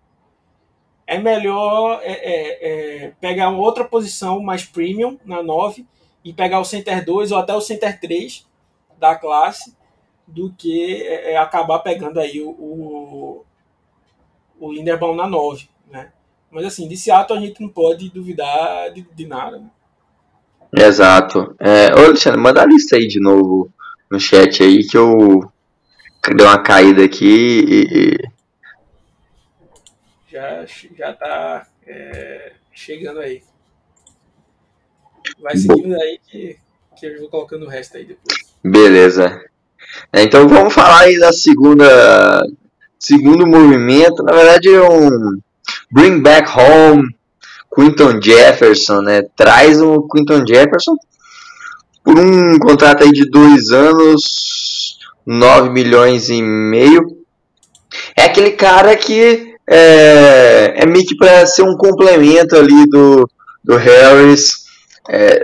[1.06, 5.86] é melhor é, é, é, pegar uma outra posição mais premium na 9
[6.24, 8.46] e pegar o center 2 ou até o center 3
[9.00, 9.76] da classe
[10.28, 13.46] do que é, acabar pegando aí o, o,
[14.60, 16.12] o Linderbaum na 9, né?
[16.52, 19.58] Mas assim, de Seattle a gente não pode duvidar de, de nada.
[19.60, 19.70] Né?
[20.86, 21.56] Exato.
[21.60, 23.72] É, ô Alexandre, manda a lista aí de novo
[24.12, 25.52] no chat aí que eu
[26.36, 28.30] dei uma caída aqui e.
[30.32, 30.66] Já,
[30.98, 33.42] já tá é, chegando aí.
[35.42, 36.58] Vai seguindo aí que,
[36.98, 38.38] que eu vou colocando o resto aí depois.
[38.64, 39.42] Beleza.
[40.14, 42.44] É, então vamos falar aí da segunda.
[43.00, 44.24] Segundo movimento.
[44.24, 45.40] Na verdade é um
[45.92, 47.16] Bring Back Home,
[47.74, 49.24] Quinton Jefferson, né?
[49.36, 50.96] Traz o Quinton Jefferson
[52.04, 54.24] por um contrato aí de dois anos,
[55.30, 57.24] 9 milhões e meio.
[58.18, 63.30] É aquele cara que é, é meio que para ser um complemento ali do,
[63.64, 64.66] do Harris
[65.08, 65.40] é,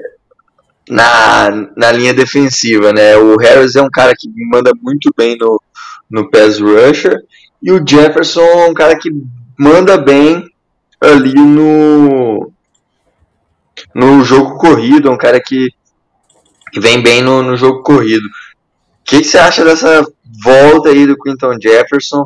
[0.89, 3.15] na, na linha defensiva, né?
[3.15, 5.61] O Harris é um cara que manda muito bem no,
[6.09, 7.23] no pass rusher
[7.61, 9.11] e o Jefferson é um cara que
[9.55, 10.43] manda bem
[10.99, 12.51] ali no
[13.93, 15.69] no jogo corrido, é um cara que,
[16.79, 18.27] vem bem no, no jogo corrido.
[19.05, 20.03] O que, que, você acha dessa
[20.43, 22.25] volta aí do Quinton Jefferson?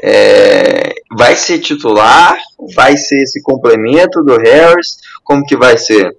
[0.00, 2.38] É, vai ser titular?
[2.76, 4.98] Vai ser esse complemento do Harris?
[5.24, 6.16] Como que vai ser?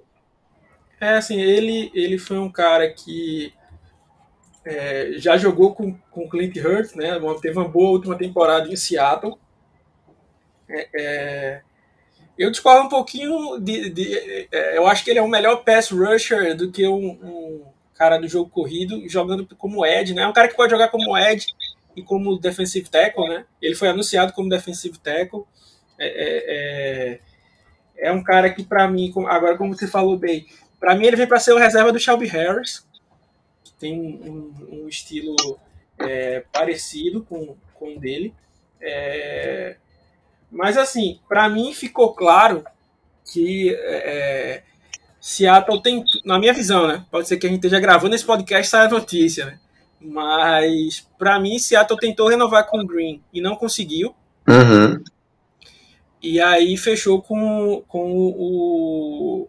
[1.00, 3.50] É assim, ele, ele foi um cara que
[4.62, 7.18] é, já jogou com, com Clint Hurts, né?
[7.40, 9.38] Teve uma boa última temporada em Seattle.
[10.68, 11.60] É, é,
[12.36, 15.90] eu discordo um pouquinho de, de, é, eu acho que ele é um melhor pass
[15.90, 20.22] rusher do que um, um, cara do jogo corrido jogando como Ed, né?
[20.22, 21.44] É um cara que pode jogar como Ed
[21.96, 23.44] e como defensive tackle, né?
[23.60, 25.42] Ele foi anunciado como defensive tackle.
[25.98, 27.18] É, é,
[27.98, 30.46] é, é um cara que para mim, agora como você falou bem,
[30.78, 32.86] para mim ele vem para ser o reserva do Shelby Harris,
[33.64, 35.58] que tem um, um estilo
[35.98, 38.32] é, parecido com, com o dele.
[38.80, 39.76] É,
[40.52, 42.64] mas assim, para mim ficou claro
[43.32, 44.62] que é,
[45.20, 47.04] Seattle tem, na minha visão, né?
[47.10, 49.58] Pode ser que a gente esteja gravando esse podcast e saia a notícia, né?
[50.00, 54.14] Mas para mim, Seattle tentou renovar com o Green e não conseguiu.
[54.46, 55.02] Uhum.
[56.22, 59.48] E aí fechou com, com o,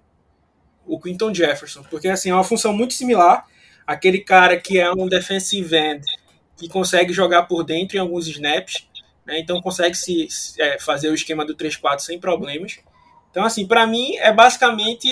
[0.86, 3.46] o Quinton Jefferson, porque assim é uma função muito similar.
[3.86, 6.04] Aquele cara que é um defensive end
[6.58, 8.90] que consegue jogar por dentro em alguns snaps
[9.30, 9.40] né?
[9.40, 10.28] então consegue se
[10.58, 12.80] é, fazer o esquema do 3-4 sem problemas.
[13.30, 15.08] Então, assim, para mim é basicamente,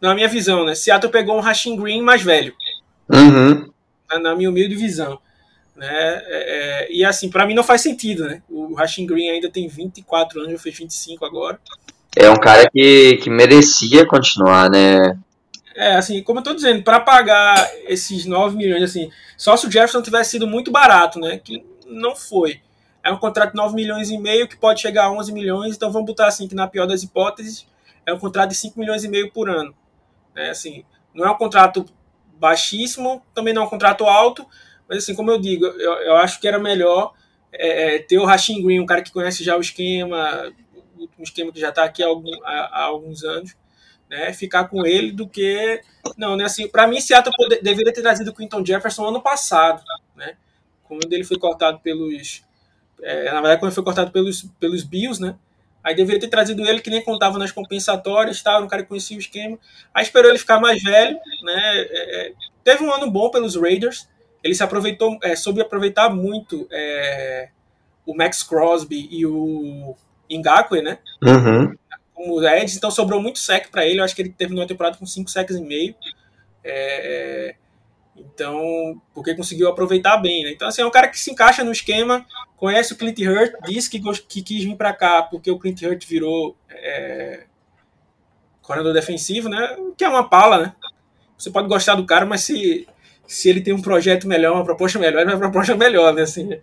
[0.00, 0.74] na minha visão, né?
[0.74, 2.54] Seattle pegou um Rashing Green mais velho,
[3.08, 3.70] uhum.
[4.20, 5.18] na, minha humilde visão.
[5.74, 5.88] Né?
[5.88, 8.42] É, é, e assim, para mim não faz sentido, né?
[8.48, 11.58] O Rashing Green ainda tem 24 anos, já fez 25 agora.
[12.16, 15.18] É um cara que, que merecia continuar, né?
[15.74, 19.70] É, assim, como eu tô dizendo, para pagar esses 9 milhões, assim, só se o
[19.70, 21.40] Jefferson tivesse sido muito barato, né?
[21.42, 22.60] Que não foi.
[23.02, 25.90] É um contrato de 9 milhões e meio que pode chegar a 11 milhões, então
[25.90, 27.66] vamos botar assim que na pior das hipóteses
[28.06, 29.74] é um contrato de 5 milhões e meio por ano.
[30.34, 31.86] É, assim, não é um contrato
[32.38, 34.46] baixíssimo, também não é um contrato alto,
[34.88, 37.14] Mas assim, como eu digo, eu, eu acho que era melhor
[37.52, 40.52] é, é ter o Rashim Green, um cara que conhece já o esquema,
[40.98, 43.56] último esquema que já está aqui há, algum, há, há, alguns anos,
[44.08, 44.32] né?
[44.32, 45.80] Ficar com ele do que.
[46.16, 46.44] Não, né?
[46.44, 49.82] Assim, para mim, Seattle poder, deveria ter trazido o Quinton Jefferson ano passado,
[50.16, 50.36] né?
[50.82, 52.42] Quando ele foi cortado pelos.
[53.02, 55.36] É, na verdade, quando ele foi cortado pelos, pelos Bills, né?
[55.84, 59.16] Aí deveria ter trazido ele que nem contava nas compensatórias, tal, um cara que conhecia
[59.18, 59.58] o esquema.
[59.92, 61.86] Aí esperou ele ficar mais velho, né?
[61.90, 62.32] É, é
[62.64, 64.08] teve um ano bom pelos Raiders.
[64.42, 67.50] Ele se aproveitou, é, soube aproveitar muito é,
[68.06, 69.94] o Max Crosby e o
[70.30, 70.98] Ngakwe, né?
[71.22, 71.74] Uhum.
[72.14, 74.00] Como Eds, então sobrou muito sec para ele.
[74.00, 75.94] Eu acho que ele teve uma temporada com 5 secs e meio.
[76.62, 77.56] É,
[78.34, 80.50] então, porque conseguiu aproveitar bem, né?
[80.50, 82.26] Então, assim, é um cara que se encaixa no esquema,
[82.56, 86.04] conhece o Clint Hurt, disse que, que quis vir para cá porque o Clint Hurt
[86.04, 87.44] virou é,
[88.60, 89.76] corredor defensivo, né?
[89.96, 90.74] Que é uma pala, né?
[91.38, 92.88] Você pode gostar do cara, mas se,
[93.24, 96.22] se ele tem um projeto melhor, uma proposta melhor, uma proposta melhor, né?
[96.22, 96.60] Assim, é.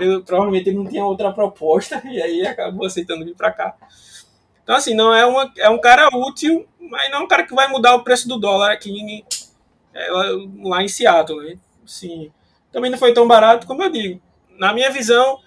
[0.00, 3.74] ele, provavelmente ele não tinha outra proposta e aí acabou aceitando vir para cá.
[4.62, 7.54] Então, assim, não é, uma, é um cara útil, mas não é um cara que
[7.54, 9.24] vai mudar o preço do dólar aqui
[10.62, 11.44] lá em Seattle.
[11.44, 11.58] Né?
[11.86, 12.30] Sim,
[12.72, 14.20] também não foi tão barato como eu digo.
[14.58, 15.40] Na minha visão,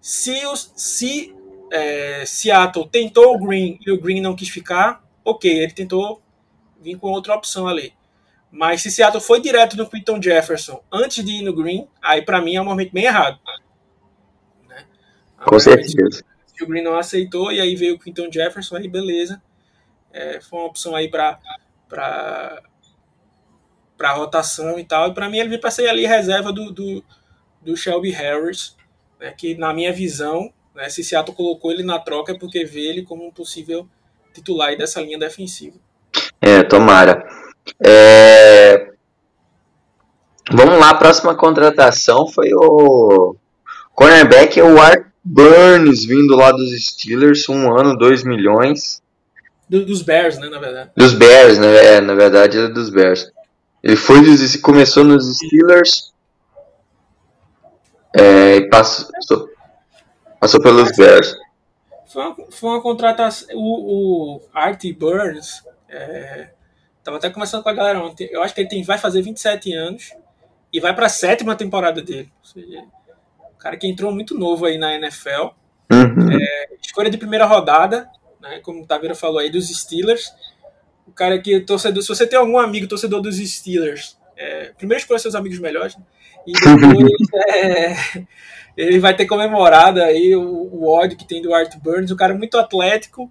[0.00, 1.34] se, os, se
[1.72, 6.20] é, Seattle tentou o Green e o Green não quis ficar, ok, ele tentou
[6.80, 7.92] vir com outra opção ali.
[8.50, 12.40] Mas se Seattle foi direto no Quinton Jefferson antes de ir no Green, aí para
[12.40, 13.38] mim é um momento bem errado.
[14.68, 14.84] Né?
[15.44, 16.24] Com certeza.
[16.46, 19.42] Se o Green não aceitou e aí veio o Quinton Jefferson, aí beleza.
[20.12, 21.38] É, foi uma opção aí para
[23.96, 25.08] para rotação e tal.
[25.08, 27.04] E para mim ele veio para ser ali reserva do, do,
[27.62, 28.76] do Shelby Harris,
[29.20, 32.80] né, que na minha visão, né, se Seattle colocou ele na troca é porque vê
[32.80, 33.88] ele como um possível
[34.32, 35.76] titular dessa linha defensiva.
[36.40, 37.26] É, tomara.
[37.84, 38.92] É...
[40.52, 43.34] Vamos lá, a próxima contratação foi o
[43.94, 49.02] cornerback, é o Art Burns, vindo lá dos Steelers, um ano, 2 milhões.
[49.68, 50.90] Do, dos Bears, né, na verdade.
[50.96, 53.32] Dos Bears, né, é, na verdade é dos Bears.
[53.86, 56.12] Ele foi dos, começou nos Steelers
[58.18, 59.48] é, e passou,
[60.40, 61.36] passou pelos Bears.
[62.08, 63.46] Foi uma, foi uma contratação.
[63.54, 66.50] O, o Artie Burns é,
[67.04, 68.28] tava até conversando com a galera ontem.
[68.32, 70.10] Eu acho que ele tem, vai fazer 27 anos
[70.72, 72.32] e vai para a sétima temporada dele.
[72.40, 72.80] Ou seja,
[73.38, 75.50] um cara que entrou muito novo aí na NFL.
[75.92, 76.32] Uhum.
[76.32, 78.10] É, escolha de primeira rodada,
[78.40, 80.34] né, como o Taveira falou aí, dos Steelers
[81.06, 85.18] o cara que torcedor, se você tem algum amigo torcedor dos Steelers, é, primeiro escolha
[85.18, 86.02] seus amigos melhores, né?
[86.46, 87.10] e depois
[87.54, 88.26] é,
[88.76, 92.34] ele vai ter comemorado aí o, o, ódio que tem do Art Burns, um cara
[92.34, 93.30] muito atlético,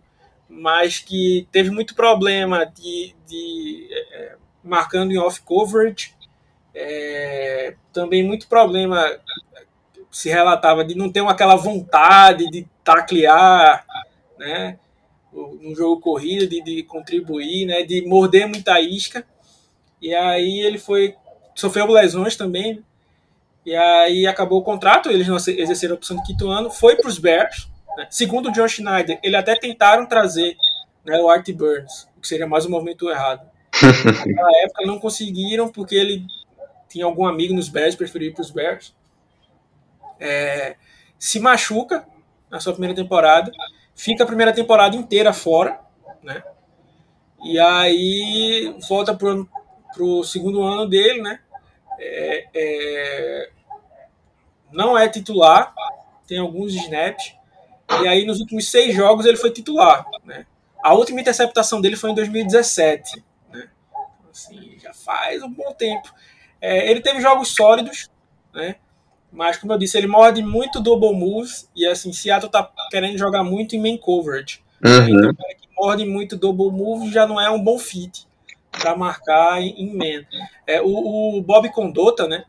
[0.49, 6.13] mas que teve muito problema de, de é, marcando em off coverage,
[6.73, 9.09] é, também muito problema
[10.11, 13.85] se relatava de não ter aquela vontade de taclear,
[14.39, 14.79] né?
[15.61, 19.25] No jogo corrido, de, de contribuir, né, de morder muita isca.
[20.01, 21.15] E aí ele foi
[21.53, 22.83] sofreu lesões também.
[23.65, 27.09] E aí acabou o contrato, eles não exerceram a opção de quinto ano, foi para
[27.09, 27.67] os Bears.
[27.97, 28.07] Né?
[28.11, 30.55] Segundo o John Schneider, eles até tentaram trazer
[31.03, 33.49] né, o Art Burns, o que seria mais um movimento errado.
[33.81, 36.25] Naquela época não conseguiram, porque ele
[36.87, 38.93] tinha algum amigo nos Bears, preferiu ir para os Bears.
[40.19, 40.75] É,
[41.17, 42.05] se machuca
[42.49, 43.51] na sua primeira temporada
[43.95, 45.79] fica a primeira temporada inteira fora,
[46.21, 46.43] né?
[47.43, 49.47] E aí volta pro,
[49.93, 51.39] pro segundo ano dele, né?
[51.99, 53.49] É, é,
[54.71, 55.73] não é titular,
[56.27, 57.35] tem alguns snaps.
[58.01, 60.45] E aí nos últimos seis jogos ele foi titular, né?
[60.83, 63.69] A última interceptação dele foi em 2017, né?
[64.29, 66.13] Assim, já faz um bom tempo.
[66.59, 68.09] É, ele teve jogos sólidos,
[68.53, 68.75] né?
[69.35, 71.69] Mas, como eu disse, ele morde muito double moves.
[71.75, 74.61] E assim, Seattle tá querendo jogar muito em main coverage.
[74.83, 75.09] Uhum.
[75.09, 78.25] Então, o cara que morde muito double move já não é um bom fit
[78.71, 80.25] para marcar em, man.
[80.65, 82.45] É, o, o, Bob Condota, né?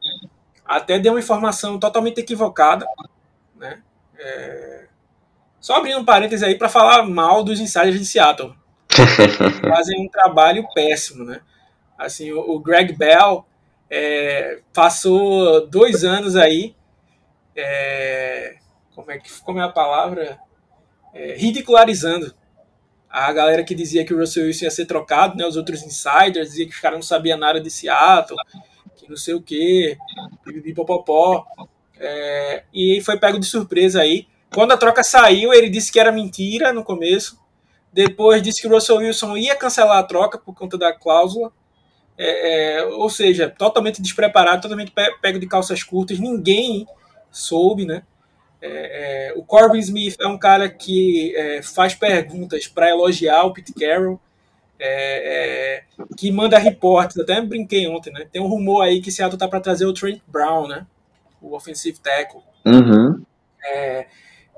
[0.64, 2.86] Até deu uma informação totalmente equivocada,
[3.56, 3.80] né?
[4.18, 4.86] É,
[5.60, 8.54] só abrindo um parênteses aí para falar mal dos insiders de Seattle.
[9.68, 11.40] Fazem um trabalho péssimo, né?
[11.98, 13.44] Assim, o, o Greg Bell
[13.90, 16.74] é, passou dois anos aí
[17.56, 18.56] é,
[18.94, 20.38] como, é que, como é a palavra?
[21.14, 22.34] É, ridicularizando
[23.08, 26.50] a galera que dizia que o Russell Wilson ia ser trocado, né, os outros insiders
[26.50, 28.36] diziam que os caras não sabiam nada de Seattle,
[28.96, 29.96] que não sei o que,
[30.44, 31.46] pipipopopó,
[31.98, 34.26] é, e foi pego de surpresa aí.
[34.52, 37.40] Quando a troca saiu, ele disse que era mentira no começo,
[37.90, 41.50] depois disse que o Russell Wilson ia cancelar a troca por conta da cláusula,
[42.18, 46.86] É, é, ou seja, totalmente despreparado, totalmente pego de calças curtas, ninguém
[47.30, 48.02] soube, né?
[48.60, 53.52] É, é, o Corbin Smith é um cara que é, faz perguntas para elogiar o
[53.52, 54.18] Pete Carroll,
[54.80, 55.82] é,
[56.16, 57.18] que manda reportes.
[57.18, 58.26] Até brinquei ontem, né?
[58.30, 60.86] Tem um rumor aí que Seattle tá para trazer o Trent Brown, né?
[61.40, 62.40] O offensive tackle.
[62.64, 63.22] Uhum.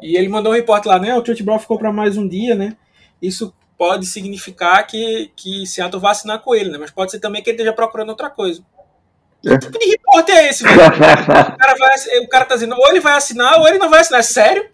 [0.00, 1.14] E ele mandou um reporte lá, né?
[1.14, 2.76] O Trent Brown ficou para mais um dia, né?
[3.20, 6.78] Isso pode significar que, que Seattle vai assinar com ele, né?
[6.78, 8.60] Mas pode ser também que ele esteja procurando outra coisa.
[9.40, 10.76] Que tipo de repórter é esse, velho?
[10.82, 14.00] o, cara vai, o cara tá dizendo, ou ele vai assinar, ou ele não vai
[14.00, 14.18] assinar.
[14.18, 14.68] É sério?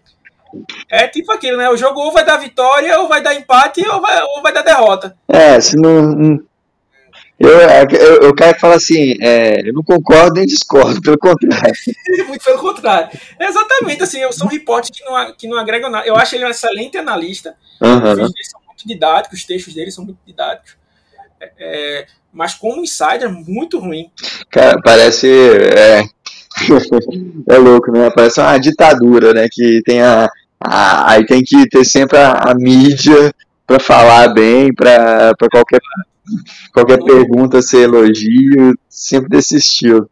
[0.89, 1.69] É tipo aquilo, né?
[1.69, 4.63] O jogo ou vai dar vitória, ou vai dar empate, ou vai, ou vai dar
[4.63, 5.15] derrota.
[5.27, 6.39] É, se não.
[7.37, 11.75] Eu, eu, eu quero falar assim, é, eu não concordo nem discordo, pelo contrário.
[12.27, 13.09] Muito pelo contrário.
[13.39, 16.07] exatamente, assim, são repórteres que não, que não agregam nada.
[16.07, 17.55] Eu acho ele um excelente analista.
[17.81, 18.15] Uhum.
[18.15, 20.77] São muito didáticos, os textos dele são muito didáticos.
[21.39, 24.11] É, é mas como insider, muito ruim.
[24.51, 25.27] Cara, parece.
[25.27, 26.01] É,
[27.49, 28.09] é louco, né?
[28.13, 29.47] Parece uma ditadura, né?
[29.49, 30.29] Que tem a.
[30.59, 33.33] a aí tem que ter sempre a, a mídia
[33.65, 35.79] para falar bem, para qualquer,
[36.73, 40.09] qualquer pergunta ser elogio, sempre desse estilo.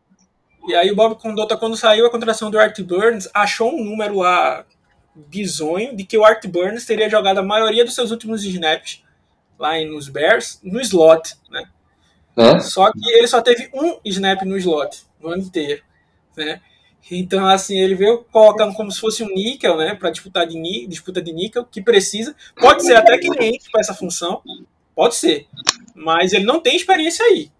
[0.65, 4.19] E aí o Bob Condota, quando saiu a contratação do Art Burns, achou um número
[4.19, 4.63] lá
[5.16, 9.03] bizonho de que o Art Burns teria jogado a maioria dos seus últimos snaps
[9.59, 11.66] lá nos Bears no slot, né?
[12.36, 12.59] É?
[12.59, 15.84] Só que ele só teve um snap no slot no ano inteiro,
[16.36, 16.59] né?
[17.11, 19.93] Então, assim, ele veio colocando como se fosse um níquel, né?
[19.93, 22.34] Para disputar de, disputa de níquel, que precisa.
[22.55, 24.41] Pode ser até que ele entre para essa função,
[24.95, 25.45] pode ser.
[25.93, 27.51] Mas ele não tem experiência aí.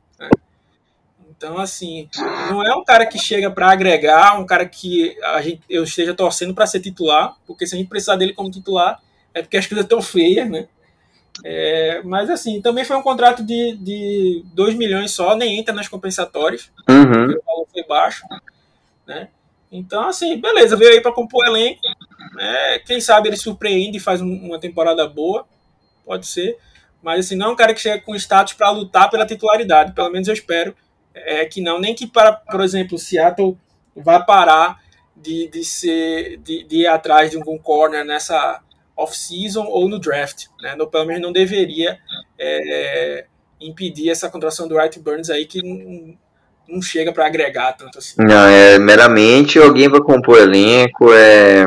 [1.44, 2.08] Então, assim,
[2.50, 6.14] não é um cara que chega para agregar, um cara que a gente, eu esteja
[6.14, 9.02] torcendo para ser titular, porque se a gente precisar dele como titular,
[9.34, 10.70] é porque as coisas estão feias, né?
[11.44, 15.90] É, mas assim, também foi um contrato de, de 2 milhões só, nem entra nas
[15.90, 17.12] compensatórias, uhum.
[17.12, 18.26] porque o valor foi baixo.
[19.06, 19.28] Né?
[19.70, 21.82] Então, assim, beleza, veio aí para compor o elenco.
[22.36, 22.80] Né?
[22.86, 25.46] Quem sabe ele surpreende e faz um, uma temporada boa,
[26.06, 26.58] pode ser.
[27.02, 30.10] Mas assim, não é um cara que chega com status para lutar pela titularidade, pelo
[30.10, 30.74] menos eu espero
[31.14, 31.80] é, que não.
[31.80, 33.58] Nem que, para, por exemplo, o Seattle
[33.96, 34.80] vá parar
[35.16, 38.62] de, de, ser, de, de ir atrás de um corner nessa
[38.96, 40.46] off-season ou no draft.
[40.62, 40.76] Né?
[40.76, 41.98] No, pelo menos não deveria
[42.38, 43.26] é,
[43.60, 46.18] impedir essa contratação do Wright Burns aí, que não,
[46.68, 48.16] não chega para agregar tanto assim.
[48.18, 51.66] Não, é meramente alguém vai compor elenco, é,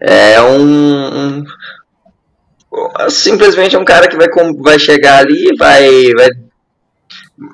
[0.00, 1.44] é um, um
[3.08, 4.28] simplesmente um cara que vai,
[4.58, 6.28] vai chegar ali, vai, vai,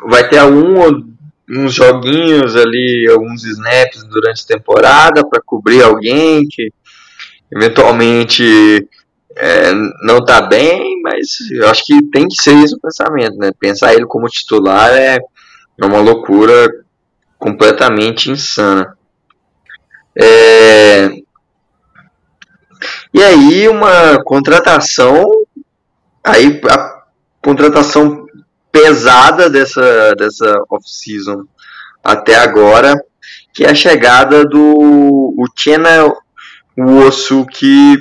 [0.08, 1.02] vai ter algum,
[1.48, 6.72] uns joguinhos ali, alguns snaps durante a temporada para cobrir alguém que
[7.52, 8.88] eventualmente
[9.36, 9.72] é,
[10.04, 13.50] não tá bem, mas eu acho que tem que ser esse o pensamento, né?
[13.58, 15.18] Pensar ele como titular é,
[15.80, 16.68] é uma loucura
[17.38, 18.96] completamente insana.
[20.16, 21.10] É...
[23.12, 25.24] E aí uma contratação,
[26.24, 27.02] aí a
[27.42, 28.19] contratação
[28.72, 31.44] pesada dessa, dessa off-season
[32.02, 32.94] até agora,
[33.52, 35.34] que é a chegada do
[36.76, 37.98] o osso que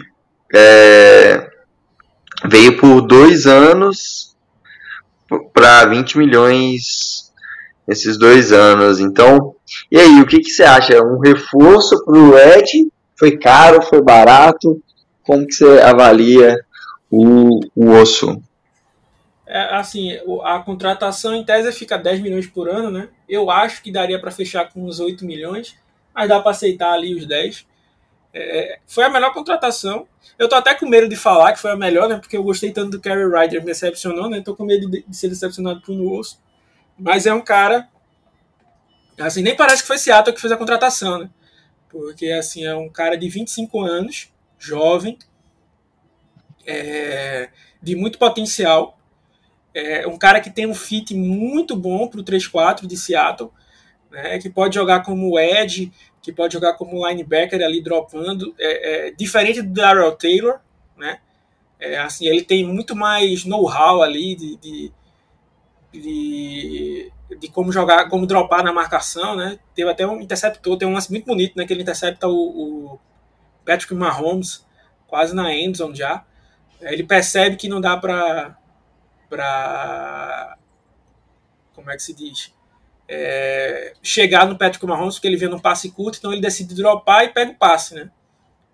[0.54, 1.50] é,
[2.48, 4.36] veio por dois anos
[5.54, 7.32] para 20 milhões
[7.88, 9.00] nesses dois anos.
[9.00, 9.56] Então,
[9.92, 11.02] e aí, o que, que você acha?
[11.04, 12.88] Um reforço para o Ed?
[13.18, 13.82] Foi caro?
[13.82, 14.82] Foi barato?
[15.24, 16.56] Como que você avalia
[17.12, 18.42] o, o osso?
[19.52, 20.12] É, assim,
[20.44, 23.10] a contratação em tese fica 10 milhões por ano, né?
[23.28, 25.76] Eu acho que daria para fechar com uns 8 milhões,
[26.14, 27.66] mas dá para aceitar ali os 10.
[28.32, 30.08] É, foi a melhor contratação.
[30.38, 32.18] Eu tô até com medo de falar que foi a melhor, né?
[32.20, 34.40] Porque eu gostei tanto do Kerry Ryder, me decepcionou, né?
[34.40, 36.40] Tô com medo de, de ser decepcionado por um osso.
[36.96, 37.90] Mas é um cara.
[39.20, 41.30] Assim, nem parece que foi Seattle que fez a contratação, né?
[41.90, 45.18] Porque, assim, é um cara de 25 anos, jovem,
[46.68, 47.50] é,
[47.82, 48.99] de muito potencial.
[49.74, 53.52] É um cara que tem um fit muito bom pro 3-4 de Seattle,
[54.12, 54.40] né?
[54.40, 55.92] Que pode jogar como Ed
[56.22, 60.60] que pode jogar como linebacker ali dropando, é, é diferente do Darrell Taylor,
[60.98, 61.20] né?
[61.80, 64.92] É, assim, ele tem muito mais know-how ali de, de,
[65.94, 69.60] de, de, como jogar, como dropar na marcação, né?
[69.74, 71.66] Teve até um interceptor, tem um lance muito bonito, né?
[71.66, 73.00] Que ele intercepta o, o
[73.66, 74.66] Patrick Mahomes
[75.08, 76.26] quase na endzone já.
[76.82, 78.58] Ele percebe que não dá para
[79.30, 80.58] para
[81.74, 82.54] como é que se diz?
[83.10, 87.26] é, chegar no Patrick Mahomes, porque ele vê num passe curto, então ele decide dropar
[87.26, 88.12] e pega o passe, né?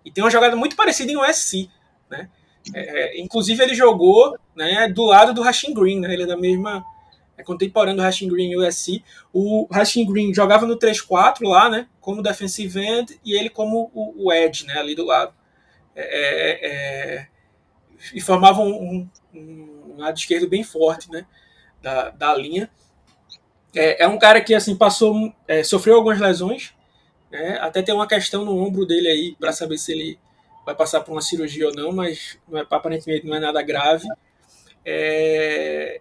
[0.04, 1.70] E tem uma jogada muito parecida em USC,
[2.10, 2.28] né?
[2.74, 6.12] É, inclusive ele jogou né, do lado do Rasheen Green, né?
[6.12, 6.84] Ele é da mesma
[7.38, 9.02] é contemporâneo do Rashing Green USC.
[9.32, 11.88] O Rashing Green jogava no 3-4 lá, né?
[12.00, 14.74] Como defensive end e ele como o, o edge, né?
[14.74, 15.32] Ali do lado.
[15.94, 17.26] É, é, é
[18.12, 21.26] e formavam um, um, um, lado esquerdo bem forte, né?
[21.82, 22.70] Da, da linha.
[23.74, 26.74] É, é um cara que assim passou, é, sofreu algumas lesões,
[27.30, 27.58] né?
[27.60, 30.18] Até tem uma questão no ombro dele aí para saber se ele
[30.64, 34.08] vai passar por uma cirurgia ou não, mas não é, aparentemente não é nada grave.
[34.84, 36.00] É,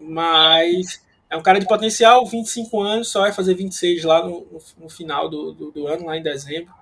[0.00, 4.58] mas é um cara de potencial, 25 anos, só vai fazer 26 lá no, no,
[4.78, 6.72] no final do, do, do, ano, lá em dezembro.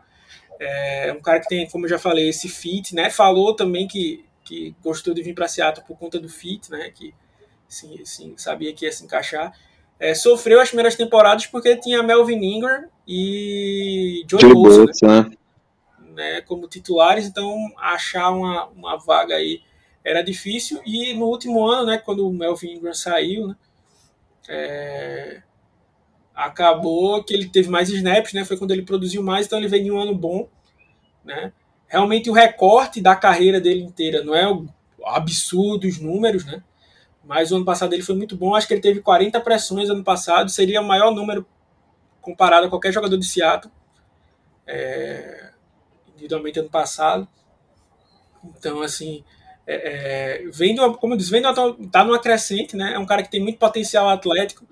[0.59, 3.11] É um cara que tem, como eu já falei, esse fit, né?
[3.11, 6.91] Falou também que, que gostou de vir para Seattle por conta do fit, né?
[6.91, 7.13] Que
[7.69, 9.53] sim, sim, sabia que ia se encaixar.
[9.99, 15.23] É, sofreu as primeiras temporadas porque tinha Melvin Ingram e Joey Bosa, né?
[15.23, 15.37] né?
[16.15, 16.41] né?
[16.43, 19.63] como titulares, então achar uma, uma vaga aí
[20.05, 20.81] era difícil.
[20.87, 23.57] E no último ano, né, quando o Melvin Ingram saiu, né,
[24.49, 25.43] é,
[26.35, 29.87] acabou que ele teve mais snaps, né, foi quando ele produziu mais, então ele veio
[29.87, 30.49] em um ano bom.
[31.25, 31.53] Né.
[31.89, 34.45] Realmente o recorte da carreira dele inteira não é
[35.05, 36.63] absurdo os números, né?
[37.25, 38.55] Mas o ano passado ele foi muito bom.
[38.55, 41.47] Acho que ele teve 40 pressões ano passado, seria o maior número
[42.21, 43.73] comparado a qualquer jogador de Seattle.
[44.67, 45.51] É,
[46.09, 47.29] individualmente ano passado.
[48.45, 49.25] Então, assim,
[49.67, 51.53] é, é, vendo, como eu disse, vendo
[51.91, 52.95] tá numa crescente, né?
[52.95, 54.67] É um cara que tem muito potencial atlético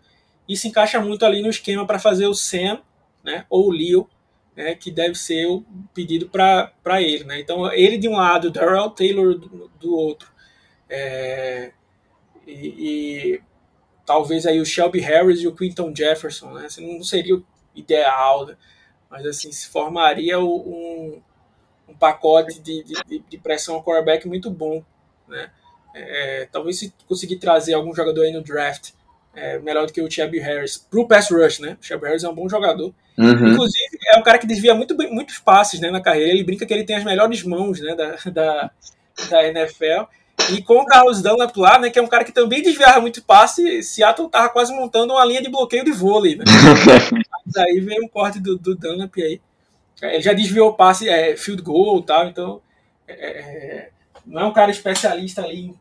[0.48, 2.80] e se encaixa muito ali no esquema para fazer o Sam,
[3.22, 3.44] né?
[3.50, 4.08] Ou o Leo,
[4.56, 4.74] né?
[4.74, 7.40] Que deve ser o pedido para ele, né?
[7.40, 10.32] Então ele de um lado, Darrell Taylor do, do outro,
[10.88, 11.72] é,
[12.46, 13.42] e, e,
[14.04, 16.66] talvez aí o Shelby Harris e o Quinton Jefferson, né?
[16.66, 17.44] Assim, não seria o
[17.74, 18.56] ideal, né?
[19.10, 21.22] mas assim se formaria um
[21.88, 24.82] um pacote de, de, de pressão ao quarterback muito bom.
[25.28, 25.50] Né?
[25.94, 28.92] É, talvez se conseguir trazer algum jogador aí no draft
[29.34, 31.76] é, melhor do que o Shelby Harris para o pass rush, né?
[31.80, 32.92] O Shelby Harris é um bom jogador.
[33.18, 33.48] Uhum.
[33.48, 36.30] Inclusive, é um cara que desvia muito, muitos passes né, na carreira.
[36.30, 38.70] Ele brinca que ele tem as melhores mãos né, da, da,
[39.30, 40.04] da NFL.
[40.52, 43.22] E com o Carlos Dunlap lá, né, que é um cara que também desviava muito
[43.22, 46.36] passe, Seattle tava quase montando uma linha de bloqueio de vôlei.
[46.36, 46.44] Né?
[47.46, 49.40] Mas aí vem um corte do, do Dunlap aí.
[50.02, 52.60] Ele já desviou passe, é, field goal e tal, então
[53.06, 53.88] é, é,
[54.26, 55.74] não é um cara especialista ali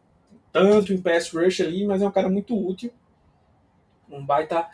[0.54, 2.92] tanto em pass rush ali, mas é um cara muito útil.
[4.14, 4.68] Um baita,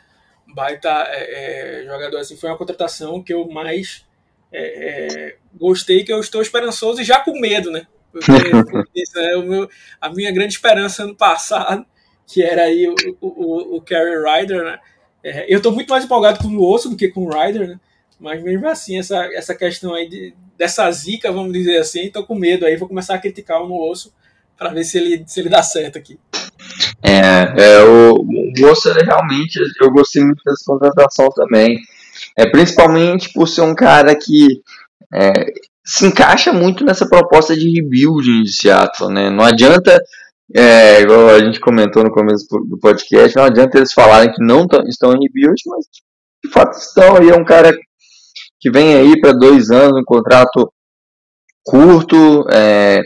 [0.54, 2.38] baita é, é jogador assim.
[2.38, 4.06] Foi uma contratação que eu mais
[4.52, 7.88] é, é, gostei, que eu estou esperançoso e já com medo, né?
[8.12, 8.32] Porque,
[9.20, 9.70] é meu,
[10.02, 11.86] a minha grande esperança ano passado,
[12.28, 14.80] que era aí o, o, o Carrie Ryder, né?
[15.50, 17.80] eu estou muito mais empolgado com o Osso do que com o Ryder, né?
[18.20, 22.36] Mas mesmo assim, essa, essa questão aí de, dessa zica, vamos dizer assim, tô com
[22.36, 24.14] medo aí, vou começar a criticar o no osso
[24.58, 26.20] para ver se ele, se ele dá certo aqui.
[27.04, 31.80] É, é o, o osso realmente, eu gostei muito dessa contratação também.
[32.38, 34.62] É, principalmente por ser um cara que
[35.14, 35.46] é,
[35.86, 39.30] se encaixa muito nessa proposta de rebuilding de Seattle, né?
[39.30, 40.00] Não adianta,
[40.56, 44.68] é, igual a gente comentou no começo do podcast, não adianta eles falarem que não
[44.88, 45.86] estão em rebuild, mas
[46.44, 47.24] de fato estão.
[47.24, 47.72] E é um cara
[48.60, 50.72] que vem aí para dois anos, um contrato
[51.64, 53.02] curto, é,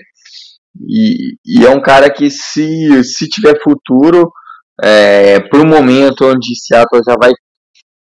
[0.79, 4.31] e, e, é um cara que se, se tiver futuro,
[4.81, 7.31] é, para o momento onde Seattle já vai,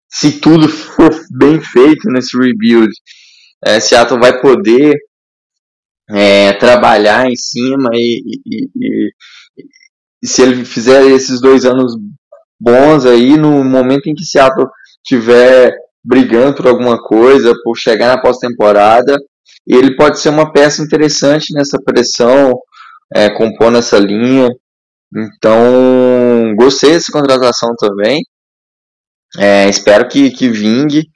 [0.09, 2.91] se tudo for bem feito nesse rebuild,
[3.65, 4.95] é, Seattle vai poder
[6.11, 9.11] é, trabalhar em cima e, e, e,
[10.23, 11.93] e, se ele fizer esses dois anos
[12.61, 14.67] bons aí, no momento em que Seattle
[15.05, 15.73] tiver
[16.05, 19.17] brigando por alguma coisa, por chegar na pós-temporada.
[19.67, 22.55] E ele pode ser uma peça interessante nessa pressão,
[23.15, 24.49] é, compondo essa linha.
[25.15, 28.23] Então, gostei dessa contratação também.
[29.39, 31.09] É, espero que, que vingue.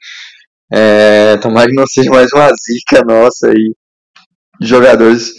[0.71, 3.73] É, tomara que não seja mais uma zica nossa aí
[4.61, 5.33] jogadores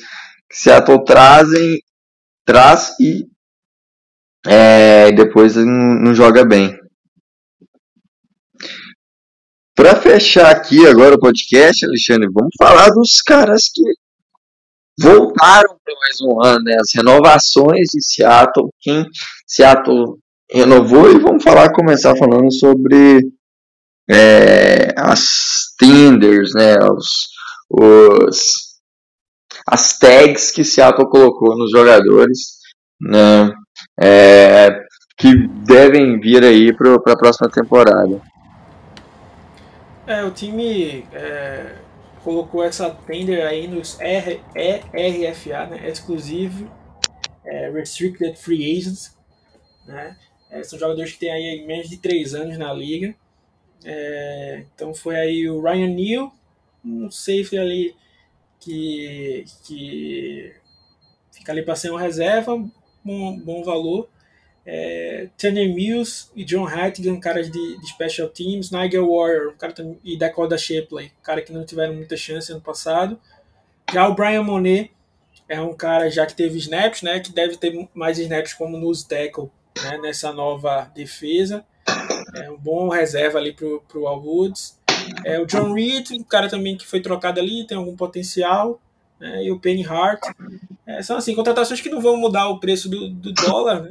[0.51, 1.79] que Seattle trazem,
[2.45, 3.25] traz e
[4.47, 6.77] é, depois não, não joga bem.
[9.83, 13.83] Para fechar aqui agora o podcast, Alexandre, vamos falar dos caras que
[14.97, 16.77] voltaram para mais um ano, né?
[16.81, 19.05] As renovações de Seattle, quem
[19.45, 20.19] Seattle
[20.49, 23.29] renovou e vamos falar, começar falando sobre
[24.09, 26.77] é, as tenders, né?
[26.97, 27.27] Os,
[27.69, 28.41] os,
[29.67, 32.53] as tags que Seattle colocou nos jogadores,
[33.01, 33.51] né?
[34.01, 34.69] É,
[35.19, 38.23] que devem vir aí para a próxima temporada.
[40.07, 41.77] É, o time é,
[42.25, 45.89] colocou essa tender aí nos R, ERFA, né?
[45.89, 46.69] Exclusive
[47.45, 49.17] é, Restricted Free Agents,
[49.87, 50.17] né?
[50.51, 53.15] É, são jogadores que têm aí menos de 3 anos na liga.
[53.85, 56.35] É, então foi aí o Ryan Neal,
[56.85, 57.97] um safety ali
[58.61, 60.53] que, que
[61.33, 62.57] fica ali para ser uma reserva,
[63.05, 64.09] bom, bom valor.
[64.65, 69.75] É, Tanner Mills e John Hattigan, caras de, de special teams, Nigel Warrior um cara
[70.05, 73.19] e Dakota Shipley, cara que não tiveram muita chance ano passado.
[73.93, 74.93] Já o Brian Monet
[75.49, 79.07] é um cara já que teve snaps, né, que deve ter mais snaps como nose
[79.07, 79.51] tackle
[79.83, 81.65] né, nessa nova defesa.
[82.35, 84.79] É um bom reserva ali pro, pro Al Woods.
[85.25, 88.81] É, o John Reed, um cara também que foi trocado ali, tem algum potencial.
[89.19, 90.23] Né, e o Penny Hart.
[90.87, 93.83] É, são assim, contratações que não vão mudar o preço do, do dólar.
[93.83, 93.91] Né?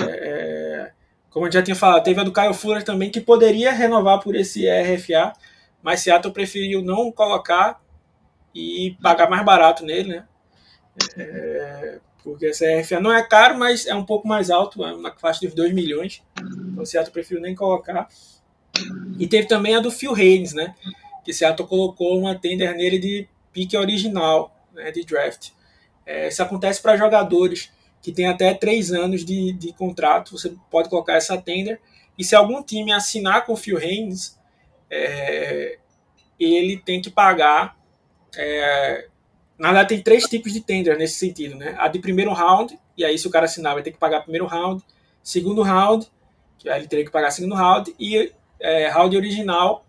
[0.00, 0.92] É,
[1.30, 4.20] como a gente já tinha falado, teve a do Kyle Fuller também, que poderia renovar
[4.20, 5.32] por esse RFA,
[5.82, 7.80] mas Seattle preferiu não colocar
[8.54, 10.24] e pagar mais barato nele, né?
[11.16, 15.12] É, porque esse RFA não é caro, mas é um pouco mais alto, é na
[15.16, 16.22] faixa dos 2 milhões.
[16.38, 18.08] Então Seattle preferiu nem colocar.
[19.18, 20.74] E teve também a do Phil Haynes, né?
[21.24, 25.50] Que Seattle colocou uma tender nele de pique original, né, de draft.
[26.04, 27.70] É, isso acontece para jogadores
[28.02, 31.80] que têm até 3 anos de, de contrato, você pode colocar essa tender.
[32.18, 34.38] E se algum time assinar com o Phil Haynes,
[34.90, 35.78] é,
[36.38, 37.76] ele tem que pagar
[38.36, 39.06] é,
[39.58, 41.76] na verdade, tem três tipos de tender nesse sentido, né?
[41.78, 44.46] A de primeiro round, e aí se o cara assinar vai ter que pagar primeiro
[44.46, 44.82] round,
[45.22, 46.10] segundo round,
[46.66, 49.84] aí ele teria que pagar segundo round, e é, round original,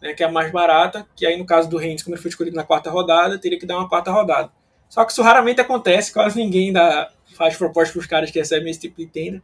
[0.00, 2.30] né, que é a mais barata, que aí no caso do Reigns, como ele foi
[2.30, 4.50] escolhido na quarta rodada, teria que dar uma quarta rodada.
[4.88, 8.70] Só que isso raramente acontece, quase ninguém dá, faz proposta para os caras que recebem
[8.70, 9.42] esse tipo de tender.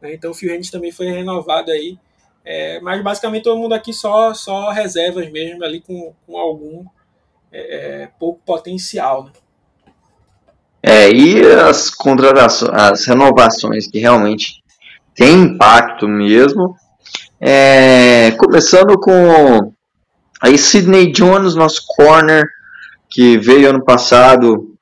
[0.00, 0.14] Né?
[0.14, 1.98] Então o Phil também foi renovado aí.
[2.44, 6.84] É, mas basicamente todo mundo aqui só, só reservas mesmo, ali com, com algum
[7.50, 9.24] é, é, pouco potencial.
[9.24, 9.32] Né?
[10.82, 14.62] É, e as contratações, as renovações que realmente
[15.14, 16.76] têm impacto mesmo.
[17.40, 19.72] É, começando com
[20.40, 22.44] aí Sidney Jones, nosso corner,
[23.10, 24.75] que veio ano passado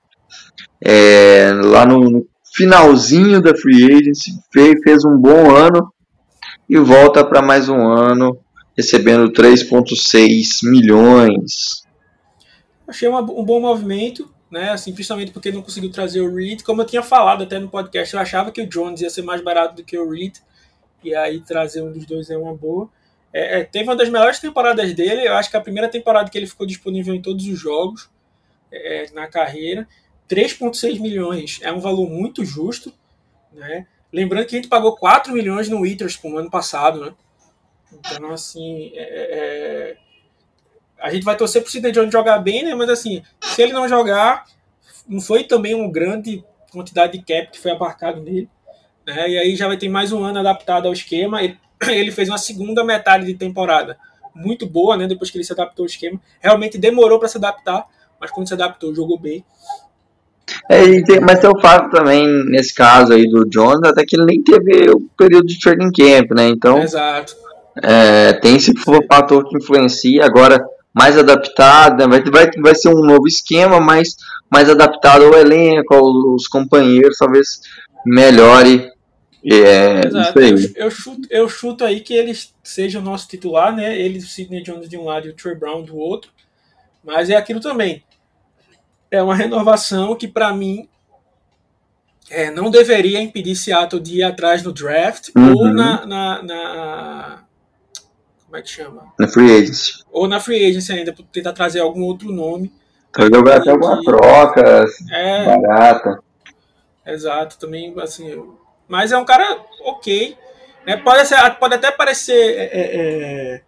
[0.84, 5.92] é, lá no finalzinho da free agency, fez, fez um bom ano
[6.68, 8.38] e volta para mais um ano
[8.76, 11.84] recebendo 3,6 milhões.
[12.86, 14.70] Achei uma, um bom movimento, né?
[14.70, 16.62] Assim, principalmente porque não conseguiu trazer o Reed.
[16.62, 19.42] Como eu tinha falado até no podcast, eu achava que o Jones ia ser mais
[19.42, 20.36] barato do que o Reed.
[21.02, 22.88] E aí trazer um dos dois é uma boa.
[23.32, 25.26] É, é, teve uma das melhores temporadas dele.
[25.26, 28.10] Eu acho que a primeira temporada que ele ficou disponível em todos os jogos
[28.70, 29.88] é, na carreira.
[30.28, 32.92] 3,6 milhões é um valor muito justo.
[33.52, 33.86] Né?
[34.12, 37.00] Lembrando que a gente pagou 4 milhões no Witherspoon ano passado.
[37.00, 37.14] Né?
[37.92, 39.96] Então, assim, é, é
[41.04, 42.74] a gente vai torcer pro Sidney Jones jogar bem, né?
[42.74, 44.46] Mas assim, se ele não jogar,
[45.06, 48.48] não foi também uma grande quantidade de cap que foi abarcado nele.
[49.06, 49.28] Né?
[49.28, 51.42] E aí já vai ter mais um ano adaptado ao esquema.
[51.42, 51.58] Ele,
[51.88, 53.98] ele fez uma segunda metade de temporada
[54.34, 55.06] muito boa, né?
[55.06, 56.18] Depois que ele se adaptou ao esquema.
[56.40, 57.86] Realmente demorou para se adaptar,
[58.18, 59.44] mas quando se adaptou, jogou bem.
[60.68, 64.26] É, tem, mas tem o fato também, nesse caso aí do Jones, até que ele
[64.26, 66.48] nem teve o período de training camp, né?
[66.48, 66.78] Então.
[66.82, 67.34] Exato.
[67.82, 68.72] É, tem esse
[69.08, 70.24] fator que influencia.
[70.24, 74.16] Agora, mais adaptada, vai, vai, vai ser um novo esquema, mas
[74.50, 77.60] mais adaptado ao elenco, aos companheiros, talvez
[78.06, 78.94] melhore
[79.52, 80.40] é, Exato.
[80.40, 83.98] Eu, eu, chuto, eu chuto aí que eles sejam o nosso titular, né?
[83.98, 86.30] Ele, o Sidney Jones de um lado e o Trey Brown do outro.
[87.04, 88.02] Mas é aquilo também.
[89.14, 90.88] É uma renovação que, para mim,
[92.28, 95.52] é, não deveria impedir Seattle de ir atrás no draft uhum.
[95.52, 97.44] ou na, na, na,
[98.44, 99.12] como é que chama?
[99.16, 100.04] Na Free Agency.
[100.10, 102.72] Ou na Free Agency ainda, para tentar trazer algum outro nome.
[103.12, 106.18] Talvez até alguma troca é, barata.
[107.06, 108.42] Exato, também assim.
[108.88, 110.36] Mas é um cara ok.
[110.84, 110.96] Né?
[110.96, 112.58] Pode, ser, pode até parecer.
[112.58, 113.62] É, é, é,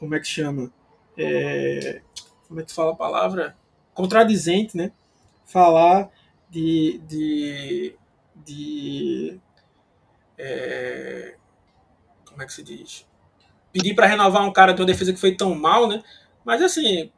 [0.00, 0.68] como é que chama?
[1.16, 2.00] É,
[2.48, 3.59] como é que fala a palavra?
[3.94, 4.92] Contradizente, né?
[5.44, 6.10] Falar
[6.48, 7.00] de.
[7.06, 7.94] de,
[8.44, 9.40] de
[10.38, 11.34] é,
[12.24, 13.06] como é que se diz?
[13.72, 16.02] pedir para renovar um cara de uma defesa que foi tão mal, né?
[16.44, 17.10] Mas assim,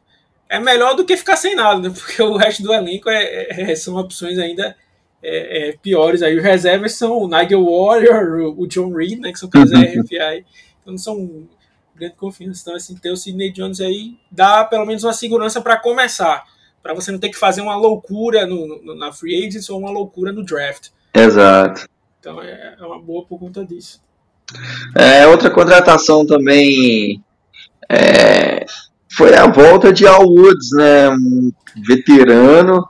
[0.48, 1.90] é melhor do que ficar sem nada, né?
[1.94, 4.76] Porque o resto do elenco é, é, é são opções ainda
[5.22, 6.22] é, é, piores.
[6.22, 9.32] Aí os reservas são o Nigel Warrior, o John Reed, né?
[9.32, 9.80] Que são caras uhum.
[9.80, 10.44] RFI.
[10.80, 11.48] Então não são
[11.94, 12.62] grande confiança.
[12.62, 16.44] Então, assim, ter o Sidney Jones aí dá pelo menos uma segurança para começar.
[16.82, 19.90] Para você não ter que fazer uma loucura no, no, na free agents ou uma
[19.90, 20.88] loucura no draft.
[21.14, 21.86] Exato.
[22.18, 24.00] Então é, é uma boa por conta disso.
[24.96, 27.22] É, outra contratação também
[27.88, 28.64] é,
[29.10, 31.10] foi a volta de Al Woods, né?
[31.10, 31.52] Um
[31.86, 32.86] veterano.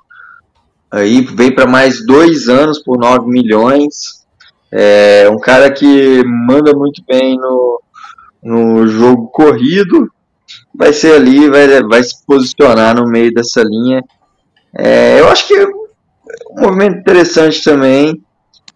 [0.91, 4.23] Aí vem para mais dois anos por 9 milhões.
[4.71, 7.83] É um cara que manda muito bem no,
[8.43, 10.11] no jogo corrido.
[10.75, 14.03] Vai ser ali, vai, vai se posicionar no meio dessa linha.
[14.75, 18.23] É, eu acho que é um movimento interessante também.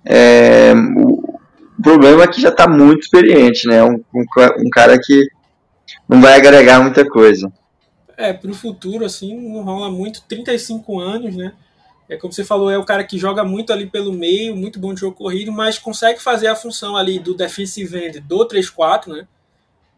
[0.05, 1.39] É, o,
[1.83, 3.83] problema é que já está muito experiente, né?
[3.85, 4.25] Um, um,
[4.59, 5.29] um, cara que
[6.09, 7.53] não vai agregar muita coisa.
[8.17, 10.23] É, para o futuro, assim, não rola muito.
[10.29, 11.53] 35 anos, né?
[12.09, 14.95] É como você falou, é o cara que joga muito ali pelo meio, muito bom
[14.95, 19.27] de jogo corrido, mas consegue fazer a função ali do defensive end do 3-4, né?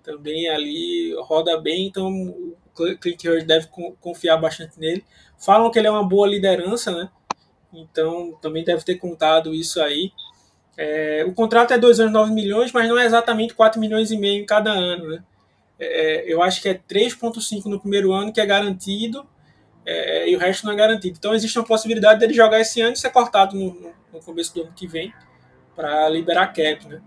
[0.09, 2.57] Também ali roda bem, então o
[2.99, 3.69] Clint Hurd deve
[4.01, 5.05] confiar bastante nele.
[5.37, 7.11] Falam que ele é uma boa liderança, né?
[7.71, 10.11] Então também deve ter contado isso aí.
[10.79, 14.17] É, o contrato é 2 anos 9 milhões, mas não é exatamente 4 milhões e
[14.17, 15.23] meio em cada ano, né?
[15.79, 19.29] É, eu acho que é 3,5 no primeiro ano que é garantido
[19.85, 21.19] é, e o resto não é garantido.
[21.19, 24.63] Então existe uma possibilidade dele jogar esse ano e ser cortado no, no começo do
[24.63, 25.13] ano que vem
[25.77, 27.03] para liberar cap, né?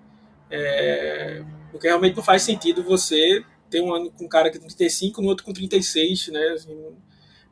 [0.52, 5.22] É, porque realmente não faz sentido você ter um ano com um cara com 35,
[5.22, 6.48] no outro com 36, né?
[6.50, 6.78] Assim,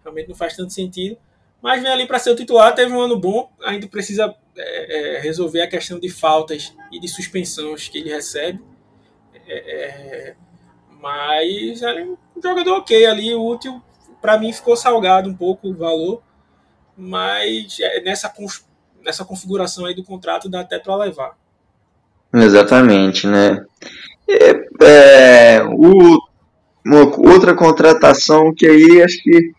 [0.04, 1.18] realmente não faz tanto sentido.
[1.62, 5.20] Mas vem ali para ser o titular, teve um ano bom, ainda precisa é, é,
[5.20, 8.62] resolver a questão de faltas e de suspensões que ele recebe.
[9.48, 10.36] É, é
[11.02, 13.82] mas é um jogador ok ali, útil
[14.22, 16.22] para mim ficou salgado um pouco o valor,
[16.96, 18.34] mas é, nessa,
[19.02, 21.38] nessa configuração aí do contrato dá até para levar.
[22.34, 23.64] Exatamente, né?
[24.28, 26.20] É, é, o,
[27.18, 29.52] outra contratação que aí acho que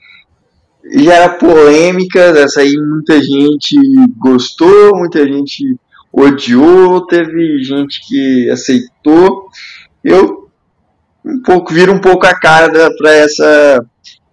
[0.93, 3.77] já era polêmica, essa aí muita gente
[4.17, 5.77] gostou, muita gente
[6.13, 9.49] odiou, teve gente que aceitou.
[10.03, 10.49] Eu
[11.25, 13.85] um pouco viro um pouco a cara para essa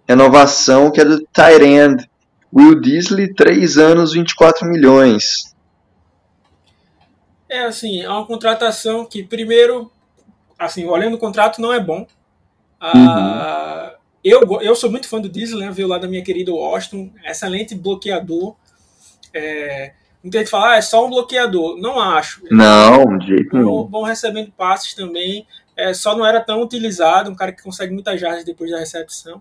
[0.08, 2.08] renovação que é do Tyrend.
[2.50, 5.54] Will Disley, 3 anos, 24 milhões.
[7.48, 9.90] É assim, é uma contratação que, primeiro,
[10.58, 12.06] assim, olhando o contrato, não é bom.
[12.80, 13.98] Ah, uhum.
[14.22, 15.72] eu, eu sou muito fã do Disley, né?
[15.72, 18.54] Veio lá da minha querida Washington, excelente bloqueador.
[19.32, 19.92] É,
[20.22, 21.76] muita gente fala, ah, é só um bloqueador.
[21.78, 22.42] Não acho.
[22.50, 23.84] Não, de jeito nenhum.
[23.84, 25.46] Bom recebendo passes também.
[25.76, 29.40] É, só não era tão utilizado, um cara que consegue muitas jardas depois da recepção.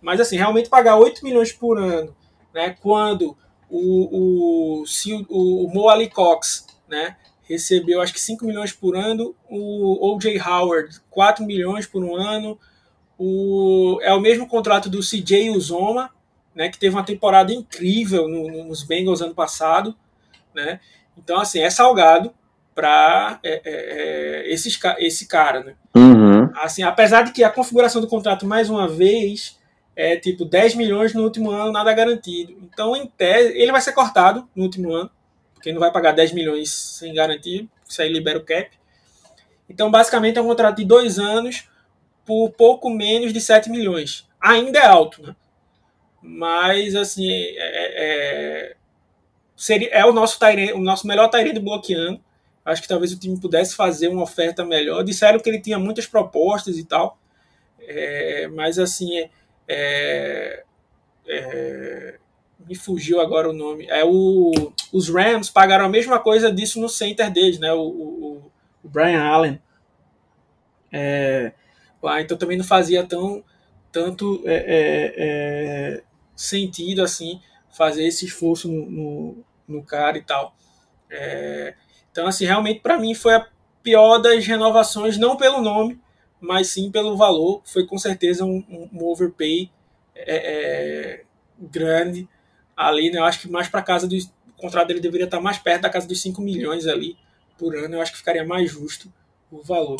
[0.00, 2.14] Mas, assim, realmente pagar 8 milhões por ano,
[2.54, 3.36] né, quando
[3.70, 7.16] o, o, se o, o Mo Ali Cox, né,
[7.48, 10.40] recebeu acho que 5 milhões por ano, o O.J.
[10.40, 12.58] Howard 4 milhões por um ano,
[13.18, 16.10] o, é o mesmo contrato do CJ Uzoma,
[16.54, 19.94] né, que teve uma temporada incrível no, no, nos Bengals ano passado,
[20.54, 20.80] né,
[21.16, 22.32] então assim, é salgado
[22.74, 25.74] para é, é, é, esse, esse cara, né.
[25.94, 26.50] Uhum.
[26.56, 29.58] Assim, apesar de que a configuração do contrato, mais uma vez,
[29.96, 32.56] é tipo 10 milhões no último ano, nada garantido.
[32.62, 35.10] Então, em tese, ele vai ser cortado no último ano,
[35.64, 38.70] porque não vai pagar 10 milhões sem garantia, isso aí libera o cap.
[39.66, 41.66] Então, basicamente, é um contrato de dois anos
[42.22, 44.28] por pouco menos de 7 milhões.
[44.38, 45.34] Ainda é alto, né?
[46.20, 48.76] Mas, assim, é, é,
[49.56, 50.38] seria, é o nosso,
[50.74, 52.20] o nosso melhor Tyrene bloqueando.
[52.62, 55.02] Acho que talvez o time pudesse fazer uma oferta melhor.
[55.02, 57.18] Disseram que ele tinha muitas propostas e tal.
[57.80, 59.30] É, mas, assim, é,
[59.66, 60.64] é,
[61.26, 62.18] é,
[62.66, 63.86] me fugiu agora o nome.
[63.88, 67.72] É o, os Rams pagaram a mesma coisa disso no center deles, né?
[67.72, 68.52] O, o,
[68.82, 69.60] o Brian Allen.
[70.92, 71.52] É,
[72.02, 73.42] lá, então também não fazia tão
[73.90, 76.02] tanto é, é, é
[76.36, 77.40] sentido assim
[77.70, 80.54] fazer esse esforço no, no, no cara e tal.
[81.10, 81.74] É,
[82.10, 83.46] então assim realmente para mim foi a
[83.82, 86.00] pior das renovações, não pelo nome,
[86.40, 87.60] mas sim pelo valor.
[87.64, 89.70] Foi com certeza um, um overpay
[90.14, 91.24] é,
[91.58, 92.28] grande
[92.76, 93.10] ali.
[93.10, 93.18] Né?
[93.18, 95.90] Eu acho que mais para casa do o contrato dele deveria estar mais perto da
[95.90, 97.16] casa dos 5 milhões ali
[97.58, 97.96] por ano.
[97.96, 99.12] Eu acho que ficaria mais justo
[99.50, 99.98] o valor.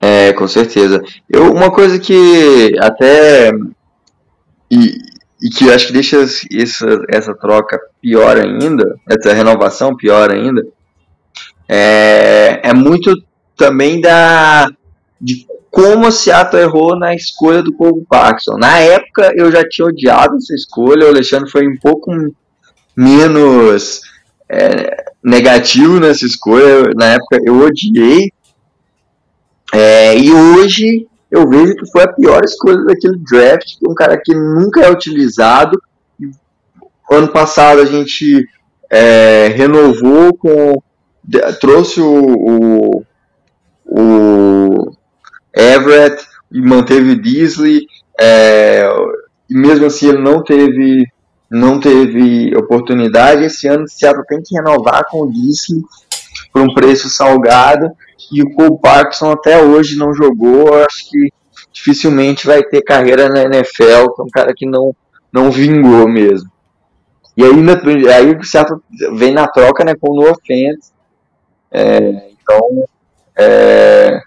[0.00, 1.02] É, com certeza.
[1.28, 3.50] Eu, uma coisa que até.
[4.70, 4.96] E,
[5.42, 10.66] e que eu acho que deixa essa, essa troca pior ainda, essa renovação pior ainda,
[11.68, 13.12] é, é muito
[13.56, 14.70] também da
[15.20, 18.56] de como o Seattle errou na escolha do Cole Parkinson.
[18.58, 22.10] Na época eu já tinha odiado essa escolha, o Alexandre foi um pouco
[22.96, 24.00] menos
[24.48, 26.90] é, negativo nessa escolha.
[26.96, 28.32] Na época eu odiei.
[29.72, 34.34] É, e hoje eu vejo que foi a pior escolha daquele draft, um cara que
[34.34, 35.80] nunca é utilizado.
[37.08, 38.48] Ano passado a gente
[38.90, 40.82] é, renovou com.
[41.60, 43.04] trouxe o, o,
[43.86, 44.99] o
[45.54, 47.86] Everett e manteve o Disley,
[48.20, 48.82] é,
[49.48, 51.06] e mesmo assim ele não teve
[51.50, 53.44] não teve oportunidade.
[53.44, 55.82] Esse ano Seattle tem que renovar com o Disley.
[56.52, 57.90] por um preço salgado.
[58.32, 60.72] E o Cole Parkinson até hoje não jogou.
[60.74, 61.32] Acho que
[61.72, 64.94] dificilmente vai ter carreira na NFL, que é um cara que não,
[65.32, 66.48] não vingou mesmo.
[67.36, 68.80] E aí, aí o Seattle
[69.16, 70.32] vem na troca né, com o No.
[71.72, 72.84] É, então,
[73.36, 74.20] é,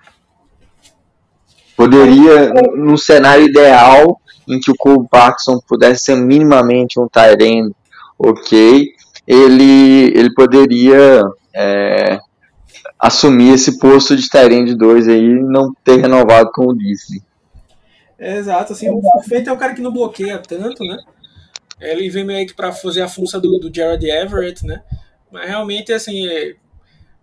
[1.76, 7.07] poderia, no cenário ideal, em que o Cole Parkinson pudesse ser minimamente um
[7.39, 7.74] end
[8.17, 8.88] ok,
[9.28, 11.21] ele, ele poderia
[11.53, 12.19] é,
[12.99, 17.21] assumir esse posto de end 2 aí e não ter renovado com o Disney.
[18.38, 20.97] exato, assim, o Feito é um cara que não bloqueia tanto, né?
[21.82, 24.82] Ele vem meio que para fazer a função do, do Jared Everett, né?
[25.32, 26.55] Mas realmente, assim, é,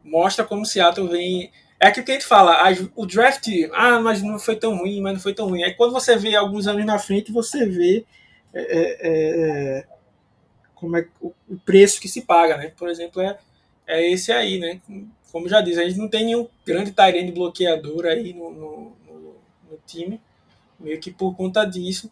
[0.05, 1.51] mostra como o Seattle vem
[1.81, 2.63] é aquilo que a gente fala,
[2.95, 5.65] o draft, ah, mas não foi tão ruim, mas não foi tão ruim.
[5.65, 8.05] Aí quando você vê alguns anos na frente, você vê
[8.53, 9.87] é, é, é, é
[10.75, 11.33] como é o,
[11.65, 12.73] preço que se paga, né?
[12.77, 13.39] Por exemplo, é,
[13.87, 14.81] é esse aí, né?
[15.33, 19.35] Como já disse, a gente não tem nenhum grande de bloqueador aí no, no, no,
[19.71, 20.21] no, time,
[20.79, 22.11] meio que por conta disso.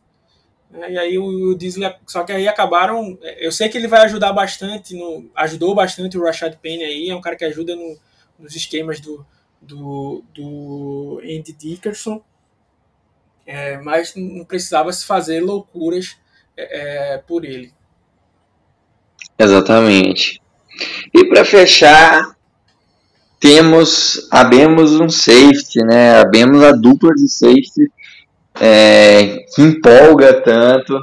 [0.70, 0.92] Né?
[0.92, 3.18] E aí o, o Disney, só que aí acabaram.
[3.38, 7.16] Eu sei que ele vai ajudar bastante, no, ajudou bastante o Rashad Penny aí, é
[7.16, 7.98] um cara que ajuda no,
[8.38, 9.26] nos esquemas do
[9.60, 12.22] do, do Andy Dickerson,
[13.46, 16.16] é, mas não precisava se fazer loucuras
[16.56, 17.72] é, é por ele.
[19.38, 20.40] Exatamente.
[21.14, 22.36] E para fechar,
[23.40, 26.18] temos, abemos um safety, né?
[26.18, 27.90] Abemos a dupla de safety
[28.60, 31.00] é, que empolga tanto,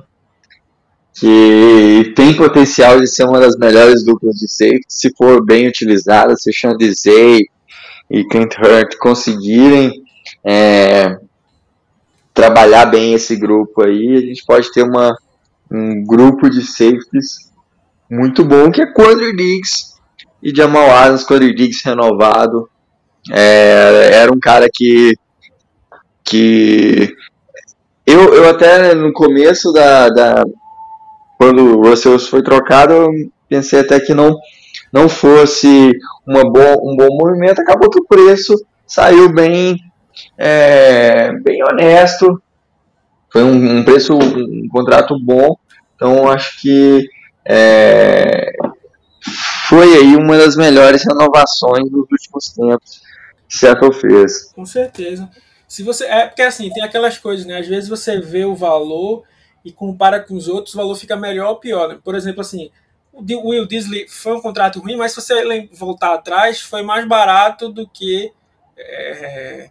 [1.14, 6.36] que tem potencial de ser uma das melhores duplas de safety, se for bem utilizada,
[6.36, 7.46] se chama de Zay,
[8.10, 9.92] e Clint Hurt conseguirem
[10.44, 11.18] é,
[12.34, 15.16] trabalhar bem esse grupo aí, a gente pode ter uma,
[15.72, 17.52] um grupo de safeties
[18.10, 19.96] muito bom, que é Quandre Diggs
[20.42, 22.70] e Jamal Adams, Quandre Diggs renovado.
[23.32, 25.14] É, era um cara que,
[26.24, 27.16] que
[28.06, 30.44] eu, eu até no começo da, da
[31.38, 33.10] quando o Russell foi trocado, eu
[33.50, 34.38] pensei até que não
[34.96, 35.92] não fosse
[36.26, 38.56] uma bo um bom movimento, acabou que o preço
[38.88, 39.78] saiu bem,
[40.38, 42.42] é, bem honesto.
[43.30, 45.58] Foi um, um, preço, um contrato bom.
[45.94, 47.06] Então acho que
[47.46, 48.54] é,
[49.68, 53.02] foi aí uma das melhores renovações dos últimos tempos
[53.50, 54.54] que Seattle fez.
[54.54, 55.30] Com certeza.
[55.68, 57.60] Se você é porque assim tem aquelas coisas, né?
[57.60, 59.24] Às vezes você vê o valor
[59.66, 61.90] e compara com os outros, o valor fica melhor ou pior.
[61.90, 61.98] Né?
[62.02, 62.72] Por exemplo, assim,
[63.16, 67.70] o Will Disley foi um contrato ruim, mas se você voltar atrás, foi mais barato
[67.70, 68.32] do que
[68.78, 69.70] é,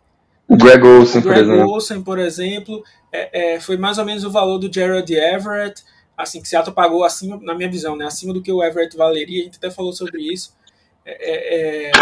[0.49, 1.71] o Greg Olsen, por exemplo.
[1.71, 2.83] Olsen, por exemplo
[3.15, 5.85] é, é, foi mais ou menos o valor do Gerald Everett,
[6.17, 9.41] assim, que Seattle pagou acima, na minha visão, né, acima do que o Everett valeria,
[9.41, 10.53] a gente até falou sobre isso.
[11.07, 11.93] É, é, é,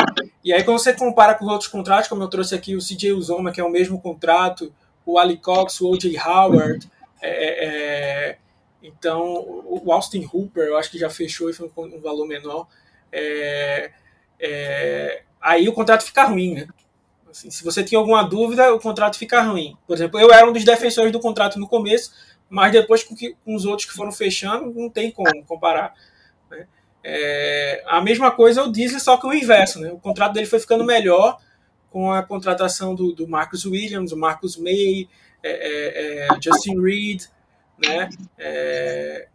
[0.43, 3.13] e aí quando você compara com os outros contratos, como eu trouxe aqui o CJ
[3.13, 4.73] Uzoma, que é o mesmo contrato,
[5.05, 6.17] o Ali Cox, o O.J.
[6.19, 6.89] Howard,
[7.21, 8.37] é,
[8.83, 9.23] então,
[9.65, 12.67] o Austin Hooper, eu acho que já fechou e foi um valor menor.
[13.13, 13.93] É,
[14.41, 16.69] é, aí o contrato fica ruim, né?
[17.31, 19.77] Assim, se você tinha alguma dúvida, o contrato fica ruim.
[19.87, 22.13] Por exemplo, eu era um dos defensores do contrato no começo,
[22.51, 25.95] mas depois com, que, com os outros que foram fechando, não tem como comparar.
[26.51, 26.67] Né?
[27.05, 29.81] É, a mesma coisa é o Disney, só que o inverso.
[29.81, 29.93] Né?
[29.93, 31.39] O contrato dele foi ficando melhor
[31.89, 35.09] com a contratação do, do Marcus Williams, o Marcus May,
[35.43, 37.25] é, é, é Justin Reed
[37.79, 38.09] né?
[38.39, 39.29] É,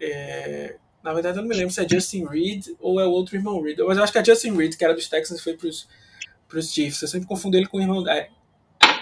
[0.00, 3.36] é, na verdade, eu não me lembro se é Justin Reed ou é o outro
[3.36, 3.78] irmão Reed.
[3.80, 5.88] Mas eu acho que é Justin Reed, que era dos Texans foi pros,
[6.48, 7.02] pros Chiefs.
[7.02, 8.08] Eu sempre confundo ele com o irmão.
[8.08, 8.30] É,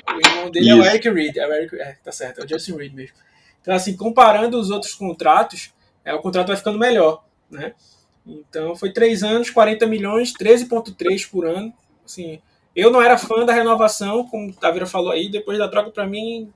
[0.09, 0.77] o irmão dele Isso.
[0.77, 1.37] é o Eric Reed.
[1.37, 3.17] É, o Eric, é, tá certo, é o Justin Reed mesmo.
[3.61, 5.73] Então, assim, comparando os outros contratos,
[6.05, 7.75] é, o contrato vai ficando melhor, né?
[8.27, 11.73] Então, foi 3 anos, 40 milhões, 13,3 por ano.
[12.05, 12.41] Assim,
[12.75, 16.07] eu não era fã da renovação, como o Tavira falou aí, depois da troca, para
[16.07, 16.53] mim,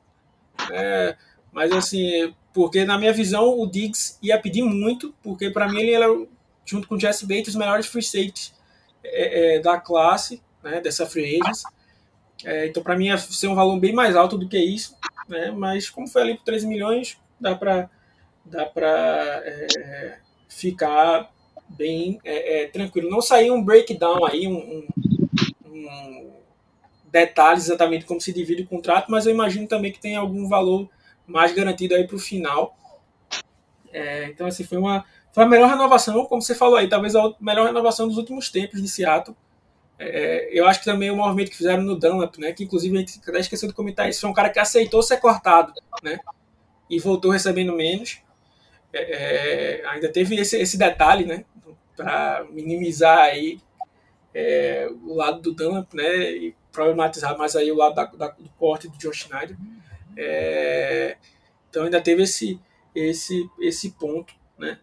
[0.72, 1.16] é,
[1.56, 5.92] mas assim, porque na minha visão o Diggs ia pedir muito, porque para mim ele
[5.92, 6.06] era,
[6.66, 8.52] junto com o Jesse Bates, os melhores free safeties
[9.02, 11.62] é, é, da classe, né, dessa free agents.
[12.44, 14.94] É, então para mim ia ser um valor bem mais alto do que isso,
[15.26, 17.88] né, mas como foi ali por 13 milhões, dá para
[18.44, 21.32] dá para é, ficar
[21.70, 23.08] bem é, é, tranquilo.
[23.08, 24.86] Não saiu um breakdown aí, um,
[25.64, 26.32] um, um
[27.10, 30.86] detalhes exatamente como se divide o contrato, mas eu imagino também que tem algum valor
[31.26, 32.76] mais garantido aí para o final.
[33.92, 37.32] É, então, assim, foi uma, foi a melhor renovação, como você falou aí, talvez a
[37.40, 39.36] melhor renovação dos últimos tempos de Seattle.
[39.98, 43.00] É, eu acho que também o movimento que fizeram no Dunlap, né, que inclusive a
[43.00, 45.72] gente até esqueceu de comentar isso, foi um cara que aceitou ser cortado,
[46.02, 46.18] né,
[46.90, 48.20] e voltou recebendo menos.
[48.92, 51.44] É, é ainda teve esse, esse detalhe, né,
[51.96, 53.58] para minimizar aí
[54.34, 56.30] é, o lado do Dunlap, né?
[56.30, 59.56] E problematizar mais aí o lado da, da, do corte do John Schneider.
[60.16, 61.16] É,
[61.68, 62.58] então ainda teve esse,
[62.94, 64.78] esse, esse ponto, né?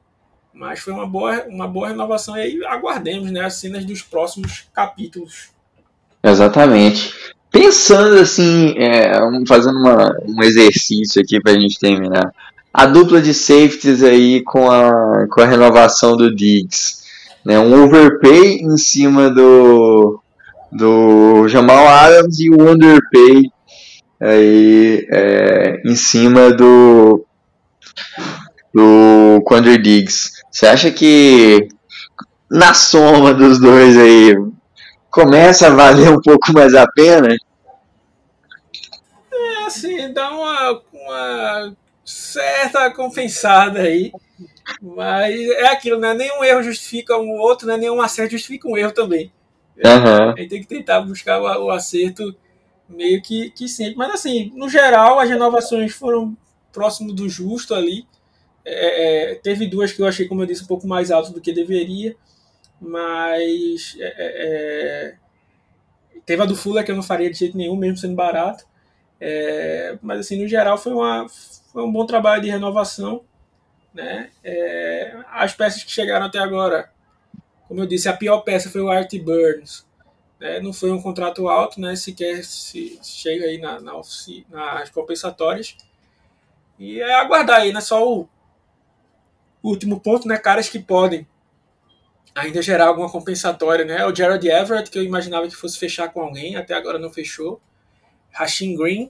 [0.54, 4.66] Mas foi uma boa, uma boa renovação e aí aguardemos né, as cenas dos próximos
[4.74, 5.50] capítulos.
[6.24, 7.14] Exatamente.
[7.52, 9.14] Pensando assim, é,
[9.48, 12.32] fazendo uma, um exercício aqui para a gente terminar.
[12.72, 17.02] A dupla de safeties aí com a, com a renovação do Diggs.
[17.44, 20.20] Né, um overpay em cima do,
[20.72, 23.52] do Jamal Adams e o underpay
[24.24, 27.26] aí, é, em cima do,
[28.74, 30.32] do Quandre Diggs.
[30.50, 31.68] Você acha que
[32.50, 34.36] na soma dos dois aí
[35.10, 37.36] começa a valer um pouco mais a pena?
[39.32, 44.12] É, assim, dá uma, uma certa compensada aí.
[44.82, 46.14] Mas é aquilo, né?
[46.14, 47.76] Nenhum erro justifica um outro, né?
[47.76, 49.32] nenhum acerto justifica um erro também.
[49.84, 50.30] Uhum.
[50.30, 52.34] A gente tem que tentar buscar o, o acerto
[52.94, 53.96] meio que, que sempre.
[53.96, 56.38] Mas assim, no geral, as renovações foram
[56.72, 58.08] próximo do justo ali.
[58.66, 61.42] É, é, teve duas que eu achei, como eu disse, um pouco mais alto do
[61.42, 62.16] que deveria,
[62.80, 65.16] mas é, é, é
[66.26, 68.66] teve a do Fuller que eu não faria de jeito nenhum, mesmo sendo barato.
[69.20, 71.28] É, mas assim, no geral foi, uma,
[71.72, 73.24] foi um bom trabalho de renovação.
[73.94, 74.32] Né?
[75.32, 76.90] as peças que chegaram até agora,
[77.68, 79.86] como eu disse, a pior peça foi o Art Burns.
[80.44, 80.60] Né?
[80.60, 81.96] Não foi um contrato alto, né?
[81.96, 83.94] sequer se chega aí na, na
[84.50, 85.78] nas compensatórias.
[86.78, 88.28] E é aguardar aí, não é só o
[89.64, 90.38] último ponto, né?
[90.38, 91.26] Caras que podem
[92.36, 94.06] ainda gerar alguma compensatória, né?
[94.06, 97.62] O Jared Everett, que eu imaginava que fosse fechar com alguém, até agora não fechou.
[98.30, 99.10] Rasheen Green,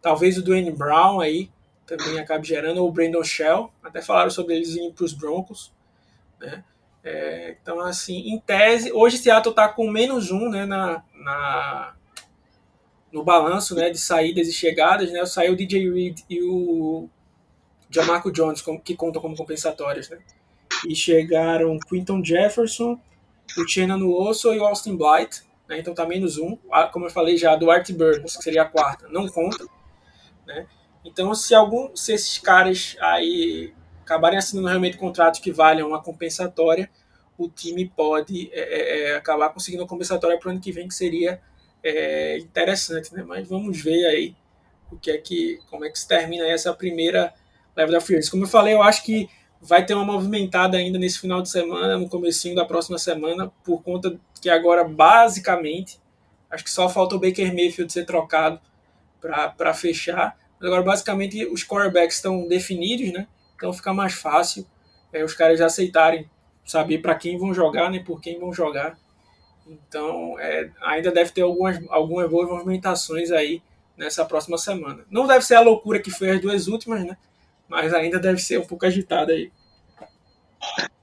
[0.00, 1.50] talvez o Dwayne Brown aí
[1.84, 5.74] também acabe gerando, ou o Brandon Shell, até falaram sobre eles indo para os Broncos,
[6.40, 6.64] né?
[7.02, 11.94] É, então, assim, em tese, hoje Seattle está com menos um né, na, na,
[13.10, 15.10] no balanço né, de saídas e chegadas.
[15.10, 15.24] Né?
[15.24, 17.08] Saiu o DJ Reed e o
[17.90, 20.18] Jamarco Jones, que contam como compensatórias, né?
[20.86, 22.98] E chegaram Quinton Jefferson,
[23.58, 25.78] o Chenan Osso e o Austin Blight, né?
[25.78, 26.56] Então tá menos um.
[26.92, 29.66] Como eu falei já, do Art Burns, que seria a quarta, não conta,
[30.46, 30.66] né?
[31.04, 33.72] Então, se algum, se esses caras aí
[34.10, 36.90] acabarem assinando realmente contratos que valham uma compensatória,
[37.38, 40.88] o time pode é, é, é acabar conseguindo uma compensatória para o ano que vem,
[40.88, 41.40] que seria
[41.82, 43.22] é, interessante, né?
[43.22, 44.34] Mas vamos ver aí
[44.90, 47.32] o que é que, como é que se termina essa primeira
[47.76, 49.28] leve da Free Como eu falei, eu acho que
[49.60, 53.80] vai ter uma movimentada ainda nesse final de semana, no comecinho da próxima semana, por
[53.82, 56.00] conta que agora, basicamente,
[56.50, 58.60] acho que só falta o Baker Mayfield ser trocado
[59.20, 60.36] para fechar.
[60.58, 63.28] Mas agora, basicamente, os quarterbacks estão definidos, né?
[63.60, 64.66] Então fica mais fácil
[65.12, 66.26] é, os caras aceitarem
[66.64, 67.98] saber para quem vão jogar, né?
[67.98, 68.96] Por quem vão jogar.
[69.68, 73.60] Então, é, ainda deve ter algumas, algumas boas movimentações aí
[73.98, 75.04] nessa próxima semana.
[75.10, 77.18] Não deve ser a loucura que foi as duas últimas, né?
[77.68, 79.52] mas ainda deve ser um pouco agitada aí.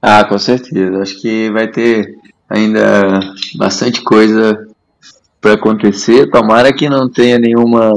[0.02, 1.00] Ah, com certeza.
[1.00, 3.20] Acho que vai ter ainda
[3.56, 4.68] bastante coisa
[5.40, 6.28] para acontecer.
[6.28, 7.92] Tomara que não tenha nenhuma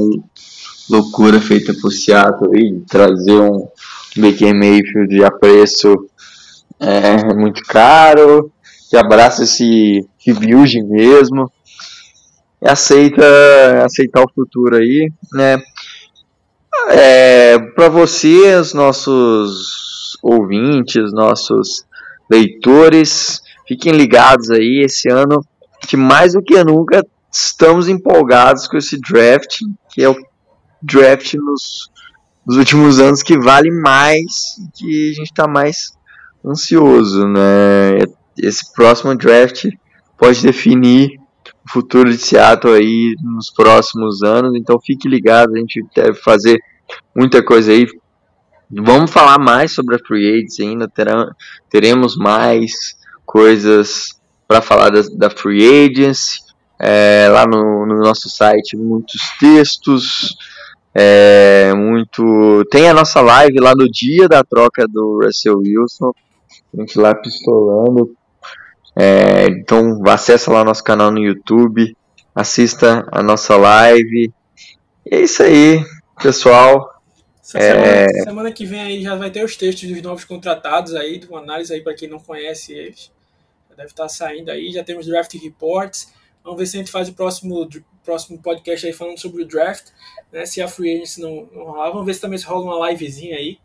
[0.87, 3.67] loucura feita por Seattle e trazer um
[4.15, 6.09] Baker Mayfield a preço
[6.79, 8.51] é, muito caro,
[8.89, 11.51] que abraça esse rebuild mesmo
[12.61, 13.23] e aceita
[13.85, 15.57] aceitar o futuro aí, né?
[16.89, 21.85] É, para você, os nossos ouvintes, nossos
[22.29, 24.83] leitores, fiquem ligados aí.
[24.83, 25.43] Esse ano,
[25.87, 29.59] que mais do que nunca, estamos empolgados com esse draft,
[29.93, 30.15] que é o
[30.81, 31.90] draft nos,
[32.45, 35.91] nos últimos anos que vale mais e que a gente está mais
[36.45, 37.99] ansioso, né?
[38.37, 39.65] Esse próximo draft
[40.17, 41.19] pode definir
[41.65, 46.59] o futuro de Seattle aí nos próximos anos, então fique ligado, a gente deve fazer
[47.15, 47.87] muita coisa aí.
[48.69, 51.35] Vamos falar mais sobre a Free Agents ainda, terá,
[51.69, 52.95] teremos mais
[53.25, 56.39] coisas para falar da, da Free Agents.
[56.83, 60.35] É, lá no, no, nosso site, muitos textos,
[60.93, 62.65] é, muito.
[62.69, 66.11] Tem a nossa live lá no dia da troca do Russell Wilson,
[66.73, 68.15] a gente lá pistolando.
[68.95, 71.95] É, então acessa lá nosso canal no YouTube,
[72.35, 74.33] assista a nossa live.
[75.05, 75.83] E é isso aí,
[76.21, 76.91] pessoal.
[77.55, 78.07] É...
[78.07, 81.39] Semana, semana, que vem aí já vai ter os textos dos novos contratados aí, uma
[81.39, 83.11] análise aí para quem não conhece eles.
[83.69, 86.13] Já deve estar tá saindo aí, já temos draft reports.
[86.43, 87.67] Vamos ver se a gente faz o próximo,
[88.03, 89.87] próximo podcast aí falando sobre o draft,
[90.31, 90.45] né?
[90.45, 91.89] Se a free agency não, não rolar.
[91.89, 93.57] Vamos ver se também se rola uma livezinha aí,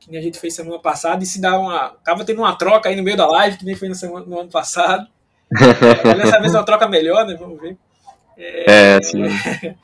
[0.00, 1.22] que nem a gente fez semana passada.
[1.22, 1.90] E se dá uma.
[2.04, 4.40] Tava tendo uma troca aí no meio da live, que nem foi no, semana, no
[4.40, 5.06] ano passado.
[5.52, 7.36] Dessa vez é uma troca melhor, né?
[7.38, 7.76] Vamos ver.
[8.36, 9.22] É, é sim.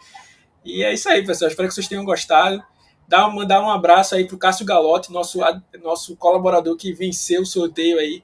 [0.64, 1.50] e é isso aí, pessoal.
[1.50, 2.62] Espero que vocês tenham gostado.
[3.06, 5.40] Dá, mandar um abraço aí pro Cássio Galotti, nosso,
[5.82, 8.22] nosso colaborador que venceu o sorteio aí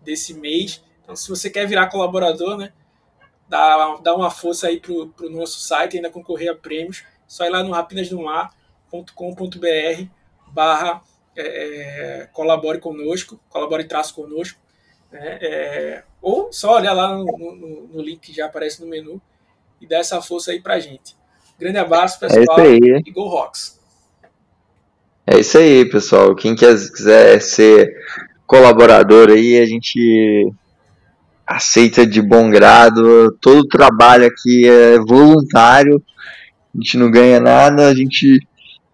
[0.00, 0.82] desse mês.
[1.02, 2.72] Então, se você quer virar colaborador, né?
[3.48, 7.04] Dá, dá uma força aí pro, pro nosso site, ainda concorrer a prêmios.
[7.26, 10.18] Só ir lá no rapinasdomar.com.br
[10.52, 11.02] barra
[11.36, 14.58] é, é, colabore conosco, colabore traço conosco.
[15.10, 15.38] Né?
[15.40, 19.20] É, ou só olhar lá no, no, no, link que já aparece no menu
[19.80, 21.16] e dar essa força aí pra gente.
[21.58, 22.40] Grande abraço, pessoal.
[22.40, 23.02] É isso aí.
[23.06, 23.78] E Go Rocks!
[25.26, 26.34] É isso aí, pessoal.
[26.34, 27.94] Quem quiser ser
[28.46, 30.50] colaborador aí, a gente
[31.48, 33.32] aceita de bom grado.
[33.40, 36.02] Todo o trabalho aqui é voluntário,
[36.74, 38.46] a gente não ganha nada, a gente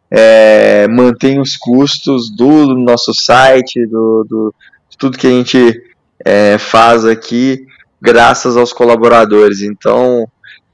[0.08, 4.54] é, mantém os custos do nosso site, do, do,
[4.88, 5.82] de tudo que a gente
[6.24, 7.66] é, faz aqui,
[8.00, 9.60] graças aos colaboradores.
[9.60, 10.28] Então,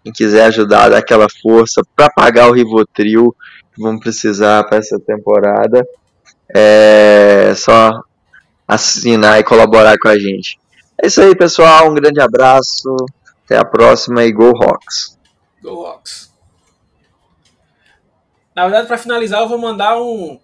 [0.04, 3.34] quem quiser ajudar, dar aquela força para pagar o Rivotril
[3.74, 5.82] que vamos precisar para essa temporada,
[6.54, 8.02] é só
[8.66, 10.58] assinar e colaborar com a gente.
[11.02, 11.90] É isso aí, pessoal.
[11.90, 12.94] Um grande abraço.
[13.44, 15.18] Até a próxima e Go Rocks.
[15.62, 16.30] Go Rocks.
[18.54, 20.38] Na verdade, para finalizar, eu vou mandar um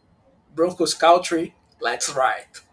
[0.51, 2.65] Broncos Country Let's Ride.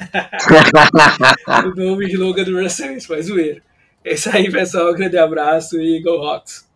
[1.66, 3.62] o novo slogan do Russell, mas zoeiro.
[4.04, 4.90] É isso aí, pessoal.
[4.90, 6.69] Um grande abraço e Go Rocks.